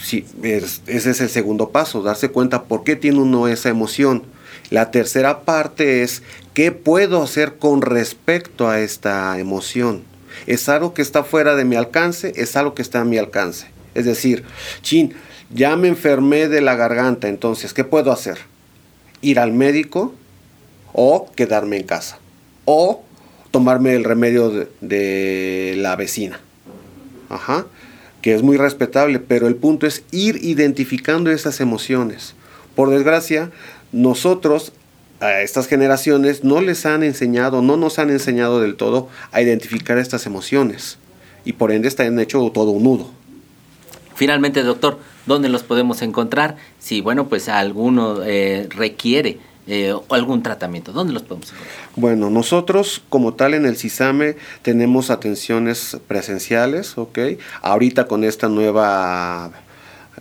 Sí, 0.00 0.24
ese 0.44 1.10
es 1.10 1.20
el 1.20 1.28
segundo 1.28 1.70
paso, 1.70 2.02
darse 2.02 2.28
cuenta 2.28 2.64
por 2.64 2.84
qué 2.84 2.94
tiene 2.94 3.18
uno 3.18 3.48
esa 3.48 3.68
emoción. 3.68 4.22
La 4.70 4.92
tercera 4.92 5.40
parte 5.40 6.04
es 6.04 6.22
qué 6.54 6.70
puedo 6.70 7.20
hacer 7.20 7.56
con 7.58 7.82
respecto 7.82 8.68
a 8.68 8.78
esta 8.78 9.36
emoción. 9.40 10.04
¿Es 10.46 10.68
algo 10.68 10.94
que 10.94 11.02
está 11.02 11.24
fuera 11.24 11.56
de 11.56 11.64
mi 11.64 11.74
alcance? 11.74 12.32
¿Es 12.36 12.56
algo 12.56 12.74
que 12.74 12.82
está 12.82 13.00
a 13.00 13.04
mi 13.04 13.18
alcance? 13.18 13.66
Es 13.98 14.04
decir, 14.04 14.44
chin, 14.80 15.12
ya 15.52 15.76
me 15.76 15.88
enfermé 15.88 16.46
de 16.46 16.60
la 16.60 16.76
garganta, 16.76 17.28
entonces, 17.28 17.74
¿qué 17.74 17.82
puedo 17.82 18.12
hacer? 18.12 18.38
¿Ir 19.22 19.40
al 19.40 19.52
médico 19.52 20.14
o 20.92 21.28
quedarme 21.34 21.78
en 21.78 21.82
casa? 21.82 22.20
¿O 22.64 23.02
tomarme 23.50 23.96
el 23.96 24.04
remedio 24.04 24.68
de, 24.80 25.74
la 25.78 25.96
vecina? 25.96 26.38
Que 28.22 28.34
es 28.36 28.42
muy 28.42 28.56
respetable, 28.56 29.18
pero 29.18 29.48
el 29.48 29.56
punto 29.56 29.88
es 29.88 30.04
ir 30.12 30.38
identificando 30.44 31.32
esas 31.32 31.60
emociones. 31.60 32.34
Por 32.76 32.90
desgracia, 32.90 33.50
nosotros 33.90 34.72
a 35.18 35.40
estas 35.40 35.66
generaciones 35.66 36.44
no 36.44 36.60
les 36.60 36.86
han 36.86 37.02
enseñado, 37.02 37.62
no 37.62 37.76
nos 37.76 37.98
han 37.98 38.10
enseñado 38.10 38.60
del 38.60 38.76
todo 38.76 39.08
a 39.32 39.42
identificar 39.42 39.98
estas 39.98 40.26
emociones 40.26 40.98
y 41.44 41.54
por 41.54 41.72
ende 41.72 41.88
están 41.88 42.20
hecho 42.20 42.48
todo 42.54 42.70
un 42.70 42.84
nudo. 42.84 43.17
Finalmente, 44.18 44.64
doctor, 44.64 44.98
¿dónde 45.26 45.48
los 45.48 45.62
podemos 45.62 46.02
encontrar? 46.02 46.56
Si, 46.80 47.00
bueno, 47.00 47.28
pues 47.28 47.48
alguno 47.48 48.24
eh, 48.24 48.66
requiere 48.68 49.38
eh, 49.68 49.94
algún 50.08 50.42
tratamiento, 50.42 50.90
¿dónde 50.90 51.12
los 51.12 51.22
podemos 51.22 51.52
encontrar? 51.52 51.72
Bueno, 51.94 52.28
nosotros 52.28 53.00
como 53.08 53.34
tal 53.34 53.54
en 53.54 53.64
el 53.64 53.76
CISAME 53.76 54.34
tenemos 54.62 55.10
atenciones 55.10 55.98
presenciales, 56.08 56.98
¿ok? 56.98 57.16
Ahorita 57.62 58.08
con 58.08 58.24
esta 58.24 58.48
nueva 58.48 59.52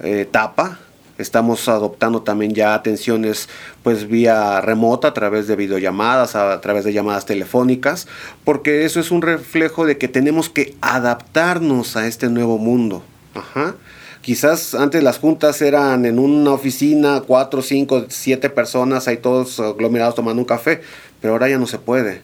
eh, 0.04 0.22
etapa 0.22 0.78
Estamos 1.18 1.68
adoptando 1.68 2.22
también 2.22 2.54
ya 2.54 2.76
atenciones 2.76 3.50
pues 3.82 4.08
vía 4.08 4.62
remota 4.62 5.08
a 5.08 5.14
través 5.16 5.48
de 5.48 5.56
videollamadas, 5.56 6.36
a 6.36 6.62
través 6.62 6.84
de 6.84 6.94
llamadas 6.94 7.26
telefónicas, 7.26 8.08
porque 8.44 8.86
eso 8.86 9.00
es 9.00 9.10
un 9.10 9.24
reflejo 9.24 9.88
de 9.88 9.98
que 9.98 10.08
tenemos 10.08 10.52
que 10.52 10.76
adaptarnos 10.80 11.96
a 11.96 12.06
este 12.06 12.30
nuevo 12.30 12.60
mundo. 12.60 13.02
Ajá. 13.38 13.76
Quizás 14.22 14.76
antes 14.76 15.04
las 15.04 15.20
juntas 15.20 15.62
eran 15.62 16.06
en 16.06 16.20
una 16.20 16.52
oficina, 16.52 17.24
cuatro, 17.26 17.62
cinco, 17.62 18.06
siete 18.10 18.50
personas, 18.50 19.08
ahí 19.08 19.18
todos 19.18 19.60
aglomerados 19.60 20.16
tomando 20.16 20.42
un 20.42 20.48
café, 20.48 20.82
pero 21.22 21.34
ahora 21.34 21.48
ya 21.48 21.58
no 21.58 21.68
se 21.68 21.78
puede. 21.78 22.22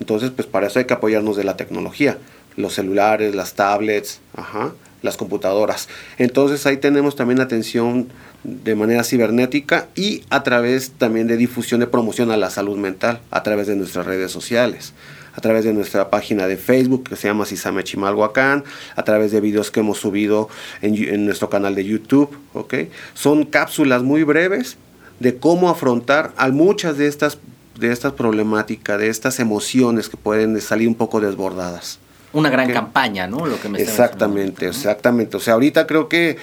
Entonces, 0.00 0.30
pues 0.34 0.46
para 0.46 0.66
eso 0.66 0.78
hay 0.78 0.84
que 0.84 0.94
apoyarnos 0.94 1.36
de 1.36 1.44
la 1.44 1.56
tecnología, 1.56 2.18
los 2.56 2.74
celulares, 2.74 3.34
las 3.34 3.54
tablets, 3.54 4.20
ajá, 4.34 4.72
las 5.02 5.16
computadoras. 5.16 5.88
Entonces 6.18 6.66
ahí 6.66 6.76
tenemos 6.76 7.16
también 7.16 7.40
atención 7.40 8.08
de 8.44 8.74
manera 8.74 9.02
cibernética 9.02 9.88
y 9.94 10.24
a 10.30 10.42
través 10.42 10.90
también 10.90 11.26
de 11.26 11.36
difusión 11.36 11.80
de 11.80 11.86
promoción 11.86 12.30
a 12.30 12.36
la 12.36 12.50
salud 12.50 12.76
mental 12.76 13.20
a 13.30 13.42
través 13.42 13.66
de 13.66 13.76
nuestras 13.76 14.04
redes 14.04 14.30
sociales 14.30 14.92
a 15.36 15.40
través 15.40 15.64
de 15.64 15.72
nuestra 15.72 16.10
página 16.10 16.46
de 16.46 16.56
Facebook 16.56 17.04
que 17.10 17.16
se 17.16 17.28
llama 17.28 17.44
Sisame 17.44 17.84
Chimalhuacán, 17.84 18.64
a 18.94 19.02
través 19.04 19.32
de 19.32 19.40
videos 19.40 19.70
que 19.70 19.80
hemos 19.80 19.98
subido 19.98 20.48
en, 20.82 21.26
nuestro 21.26 21.50
canal 21.50 21.74
de 21.74 21.84
YouTube, 21.84 22.36
¿ok? 22.54 22.74
Son 23.14 23.44
cápsulas 23.44 24.02
muy 24.02 24.22
breves 24.22 24.76
de 25.20 25.36
cómo 25.36 25.68
afrontar 25.68 26.32
a 26.36 26.48
muchas 26.48 26.98
de 26.98 27.06
estas, 27.06 27.38
de 27.78 27.92
estas 27.92 28.12
problemáticas, 28.12 28.98
de 28.98 29.08
estas 29.08 29.38
emociones 29.38 30.08
que 30.08 30.16
pueden 30.16 30.60
salir 30.60 30.88
un 30.88 30.94
poco 30.94 31.20
desbordadas. 31.20 31.98
Una 32.32 32.50
gran 32.50 32.72
campaña, 32.72 33.26
¿no? 33.26 33.46
Lo 33.46 33.60
que 33.60 33.68
me 33.68 33.80
exactamente, 33.80 34.66
exactamente. 34.66 35.36
O 35.36 35.40
sea, 35.40 35.54
ahorita 35.54 35.86
creo 35.86 36.08
que 36.08 36.36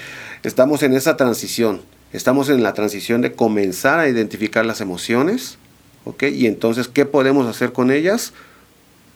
estamos 0.44 0.82
en 0.82 0.94
esa 0.94 1.18
transición 1.18 1.82
Estamos 2.14 2.50
en 2.50 2.62
la 2.62 2.74
transición 2.74 3.22
de 3.22 3.34
comenzar 3.34 3.98
a 4.00 4.08
identificar 4.08 4.64
las 4.68 4.82
emociones, 4.82 5.58
¿ok? 6.06 6.24
Y 6.32 6.46
entonces, 6.46 6.88
¿qué 6.88 7.06
podemos 7.06 7.48
hacer 7.48 7.74
con 7.74 7.90
ellas? 7.90 8.34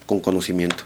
Con 0.08 0.20
conocimiento. 0.20 0.84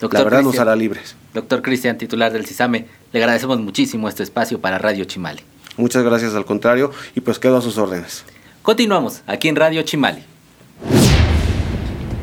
Doctor 0.00 0.20
la 0.20 0.24
verdad 0.24 0.42
nos 0.42 0.58
hará 0.58 0.76
libres. 0.76 1.16
Doctor 1.34 1.62
Cristian, 1.62 1.98
titular 1.98 2.32
del 2.32 2.46
CISAME, 2.46 2.86
le 3.12 3.20
agradecemos 3.20 3.60
muchísimo 3.60 4.08
este 4.08 4.22
espacio 4.22 4.60
para 4.60 4.78
Radio 4.78 5.04
Chimali. 5.04 5.42
Muchas 5.76 6.04
gracias, 6.04 6.34
al 6.34 6.44
contrario, 6.44 6.92
y 7.16 7.20
pues 7.20 7.38
quedo 7.38 7.56
a 7.56 7.62
sus 7.62 7.78
órdenes. 7.78 8.24
Continuamos 8.62 9.22
aquí 9.26 9.48
en 9.48 9.56
Radio 9.56 9.82
Chimali. 9.82 10.22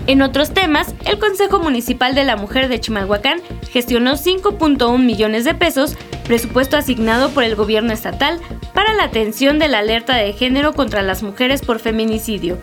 En 0.08 0.24
otros 0.24 0.56
temas, 0.56 0.96
el 1.06 1.20
Consejo 1.20 1.60
Municipal 1.60 2.16
de 2.16 2.24
la 2.24 2.36
Mujer 2.36 2.68
de 2.68 2.80
Chimalhuacán 2.80 3.42
gestionó 3.70 4.14
5.1 4.14 4.98
millones 4.98 5.46
de 5.46 5.54
pesos, 5.54 5.96
presupuesto 6.26 6.78
asignado 6.78 7.30
por 7.30 7.44
el 7.44 7.56
gobierno 7.56 7.94
estatal 7.94 8.40
para 8.74 8.94
la 8.96 9.04
atención 9.04 9.60
de 9.60 9.68
la 9.68 9.80
alerta 9.80 10.16
de 10.16 10.34
género 10.34 10.74
contra 10.74 11.04
las 11.04 11.22
mujeres 11.22 11.62
por 11.62 11.78
feminicidio. 11.78 12.58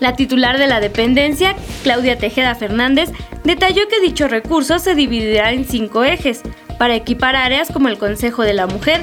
La 0.00 0.14
titular 0.14 0.58
de 0.58 0.66
la 0.66 0.80
dependencia, 0.80 1.54
Claudia 1.82 2.18
Tejeda 2.18 2.54
Fernández, 2.54 3.10
detalló 3.44 3.88
que 3.88 4.00
dicho 4.00 4.28
recurso 4.28 4.78
se 4.78 4.94
dividirá 4.94 5.52
en 5.52 5.64
cinco 5.64 6.04
ejes, 6.04 6.42
para 6.78 6.94
equipar 6.94 7.36
áreas 7.36 7.68
como 7.72 7.88
el 7.88 7.98
Consejo 7.98 8.42
de 8.42 8.52
la 8.52 8.66
Mujer 8.66 9.00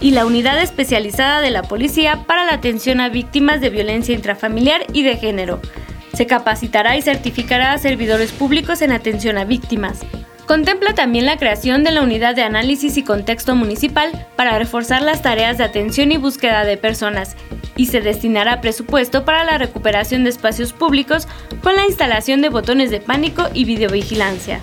y 0.00 0.12
la 0.12 0.24
Unidad 0.24 0.60
Especializada 0.62 1.40
de 1.40 1.50
la 1.50 1.62
Policía 1.62 2.24
para 2.26 2.46
la 2.46 2.54
atención 2.54 3.00
a 3.00 3.10
víctimas 3.10 3.60
de 3.60 3.70
violencia 3.70 4.14
intrafamiliar 4.14 4.86
y 4.94 5.02
de 5.02 5.16
género, 5.16 5.60
se 6.14 6.26
capacitará 6.26 6.96
y 6.96 7.02
certificará 7.02 7.72
a 7.72 7.78
servidores 7.78 8.32
públicos 8.32 8.82
en 8.82 8.92
atención 8.92 9.38
a 9.38 9.44
víctimas. 9.44 10.00
Contempla 10.46 10.94
también 10.94 11.26
la 11.26 11.36
creación 11.36 11.84
de 11.84 11.92
la 11.92 12.02
unidad 12.02 12.34
de 12.34 12.42
análisis 12.42 12.96
y 12.96 13.04
contexto 13.04 13.54
municipal 13.54 14.26
para 14.34 14.58
reforzar 14.58 15.02
las 15.02 15.22
tareas 15.22 15.58
de 15.58 15.64
atención 15.64 16.10
y 16.10 16.16
búsqueda 16.16 16.64
de 16.64 16.76
personas 16.76 17.36
y 17.76 17.86
se 17.86 18.00
destinará 18.00 18.60
presupuesto 18.60 19.24
para 19.24 19.44
la 19.44 19.58
recuperación 19.58 20.24
de 20.24 20.30
espacios 20.30 20.72
públicos 20.72 21.26
con 21.62 21.76
la 21.76 21.86
instalación 21.86 22.42
de 22.42 22.48
botones 22.48 22.90
de 22.90 23.00
pánico 23.00 23.48
y 23.54 23.64
videovigilancia. 23.64 24.60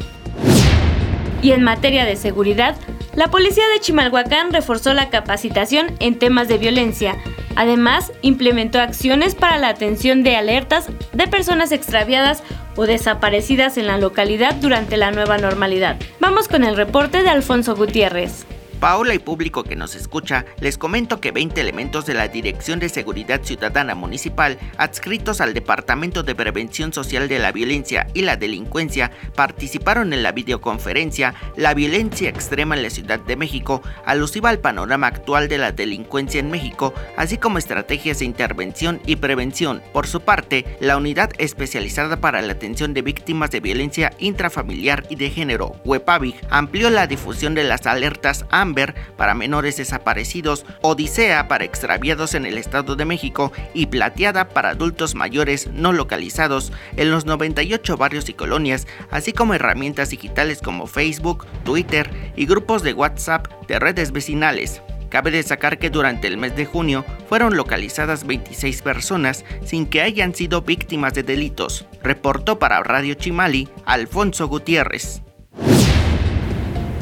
Y 1.42 1.52
en 1.52 1.64
materia 1.64 2.06
de 2.06 2.16
seguridad, 2.16 2.76
la 3.16 3.30
policía 3.30 3.68
de 3.74 3.80
Chimalhuacán 3.80 4.52
reforzó 4.52 4.94
la 4.94 5.10
capacitación 5.10 5.88
en 6.00 6.20
temas 6.20 6.48
de 6.48 6.58
violencia, 6.58 7.16
Además, 7.58 8.14
implementó 8.22 8.80
acciones 8.80 9.34
para 9.34 9.58
la 9.58 9.70
atención 9.70 10.22
de 10.22 10.36
alertas 10.36 10.90
de 11.12 11.28
personas 11.28 11.72
extraviadas 11.72 12.44
o 12.76 12.86
desaparecidas 12.86 13.78
en 13.78 13.88
la 13.88 13.98
localidad 13.98 14.54
durante 14.54 14.96
la 14.96 15.10
nueva 15.10 15.40
normalidad. 15.40 15.98
Vamos 16.20 16.48
con 16.48 16.64
el 16.64 16.78
reporte 16.78 17.24
de 17.24 17.30
Alfonso 17.30 17.76
Gutiérrez. 17.76 18.46
Paola 18.80 19.16
y 19.16 19.20
público 19.20 19.64
que 19.64 19.76
nos 19.76 19.96
escucha, 19.96 20.46
les 20.60 20.78
comento 20.78 21.20
que 21.20 21.32
20 21.32 21.60
elementos 21.60 22.06
de 22.06 22.14
la 22.14 22.28
Dirección 22.28 22.80
de 22.80 22.90
Seguridad 22.90 23.42
Ciudadana 23.44 23.96
Municipal, 23.96 24.60
adscritos 24.78 25.42
al 25.42 25.56
Departamento 25.56 26.22
de 26.22 26.36
Prevención 26.36 26.94
Social 26.94 27.28
de 27.28 27.40
la 27.40 27.52
Violencia 27.52 28.06
y 28.14 28.22
la 28.22 28.36
Delincuencia, 28.36 29.12
participaron 29.36 30.14
en 30.14 30.22
la 30.22 30.32
videoconferencia 30.32 31.34
La 31.56 31.74
violencia 31.74 32.30
extrema 32.30 32.76
en 32.76 32.84
la 32.84 32.92
Ciudad 32.92 33.20
de 33.20 33.36
México, 33.36 33.82
alusiva 34.06 34.50
al 34.50 34.60
panorama 34.60 35.08
actual 35.08 35.48
de 35.48 35.58
la 35.58 35.72
delincuencia 35.72 36.40
en 36.40 36.52
México, 36.52 36.94
así 37.16 37.40
como 37.40 37.58
estrategias 37.58 38.20
de 38.20 38.26
intervención 38.26 39.02
y 39.08 39.16
prevención. 39.16 39.82
Por 39.92 40.06
su 40.06 40.22
parte, 40.22 40.78
la 40.80 40.98
Unidad 40.98 41.32
Especializada 41.40 42.22
para 42.22 42.44
la 42.44 42.54
Atención 42.54 42.94
de 42.94 43.02
Víctimas 43.02 43.50
de 43.50 43.60
Violencia 43.60 44.12
Intrafamiliar 44.20 45.06
y 45.10 45.16
de 45.16 45.32
Género, 45.32 45.76
WEPAVIG, 45.84 46.36
amplió 46.52 46.92
la 46.92 47.08
difusión 47.08 47.56
de 47.56 47.64
las 47.64 47.88
alertas 47.88 48.46
a 48.52 48.67
para 48.74 49.34
menores 49.34 49.78
desaparecidos, 49.78 50.66
Odisea 50.82 51.48
para 51.48 51.64
extraviados 51.64 52.34
en 52.34 52.46
el 52.46 52.58
Estado 52.58 52.96
de 52.96 53.06
México 53.06 53.52
y 53.74 53.88
Plateada 53.88 54.50
para 54.50 54.70
adultos 54.70 55.16
mayores 55.16 55.68
no 55.68 55.94
localizados 55.94 56.72
en 56.96 57.12
los 57.12 57.26
98 57.26 57.98
barrios 57.98 58.30
y 58.30 58.34
colonias, 58.34 58.88
así 59.12 59.34
como 59.34 59.54
herramientas 59.54 60.10
digitales 60.10 60.62
como 60.62 60.88
Facebook, 60.88 61.46
Twitter 61.64 62.10
y 62.36 62.46
grupos 62.46 62.84
de 62.84 62.94
WhatsApp 62.94 63.48
de 63.68 63.80
redes 63.80 64.12
vecinales. 64.12 64.82
Cabe 65.10 65.32
destacar 65.32 65.80
que 65.80 65.90
durante 65.90 66.28
el 66.28 66.38
mes 66.38 66.56
de 66.56 66.66
junio 66.66 67.06
fueron 67.30 67.56
localizadas 67.56 68.28
26 68.28 68.82
personas 68.82 69.46
sin 69.66 69.86
que 69.86 70.02
hayan 70.02 70.36
sido 70.36 70.62
víctimas 70.62 71.14
de 71.14 71.24
delitos, 71.24 71.86
reportó 72.04 72.60
para 72.60 72.84
Radio 72.84 73.14
Chimali 73.14 73.70
Alfonso 73.86 74.48
Gutiérrez. 74.48 75.22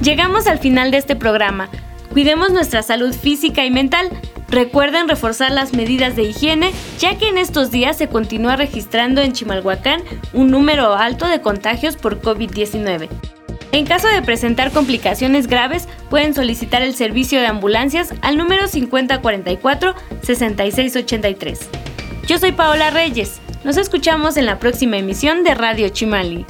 Llegamos 0.01 0.47
al 0.47 0.60
final 0.60 0.91
de 0.91 0.97
este 0.97 1.15
programa. 1.15 1.69
Cuidemos 2.12 2.51
nuestra 2.51 2.84
salud 2.84 3.13
física 3.13 3.65
y 3.65 3.71
mental. 3.71 4.10
Recuerden 4.49 5.08
reforzar 5.08 5.51
las 5.51 5.73
medidas 5.73 6.15
de 6.15 6.23
higiene, 6.23 6.71
ya 6.99 7.17
que 7.17 7.29
en 7.29 7.38
estos 7.38 7.69
días 7.71 7.97
se 7.97 8.08
continúa 8.08 8.55
registrando 8.55 9.21
en 9.21 9.34
Chimalhuacán 9.34 10.01
un 10.34 10.49
número 10.51 10.95
alto 10.95 11.27
de 11.27 11.41
contagios 11.41 11.97
por 11.97 12.21
COVID-19. 12.21 13.10
En 13.71 13.86
caso 13.86 14.08
de 14.08 14.21
presentar 14.21 14.71
complicaciones 14.71 15.47
graves, 15.47 15.89
pueden 16.10 16.34
solicitar 16.34 16.81
el 16.81 16.95
servicio 16.95 17.41
de 17.41 17.47
ambulancias 17.47 18.13
al 18.21 18.38
número 18.38 18.67
5044-6683. 18.67 21.60
Yo 22.27 22.38
soy 22.38 22.53
Paola 22.53 22.91
Reyes. 22.91 23.41
Nos 23.65 23.75
escuchamos 23.77 24.38
en 24.38 24.45
la 24.45 24.60
próxima 24.60 24.97
emisión 24.97 25.43
de 25.43 25.55
Radio 25.55 25.89
Chimali. 25.89 26.45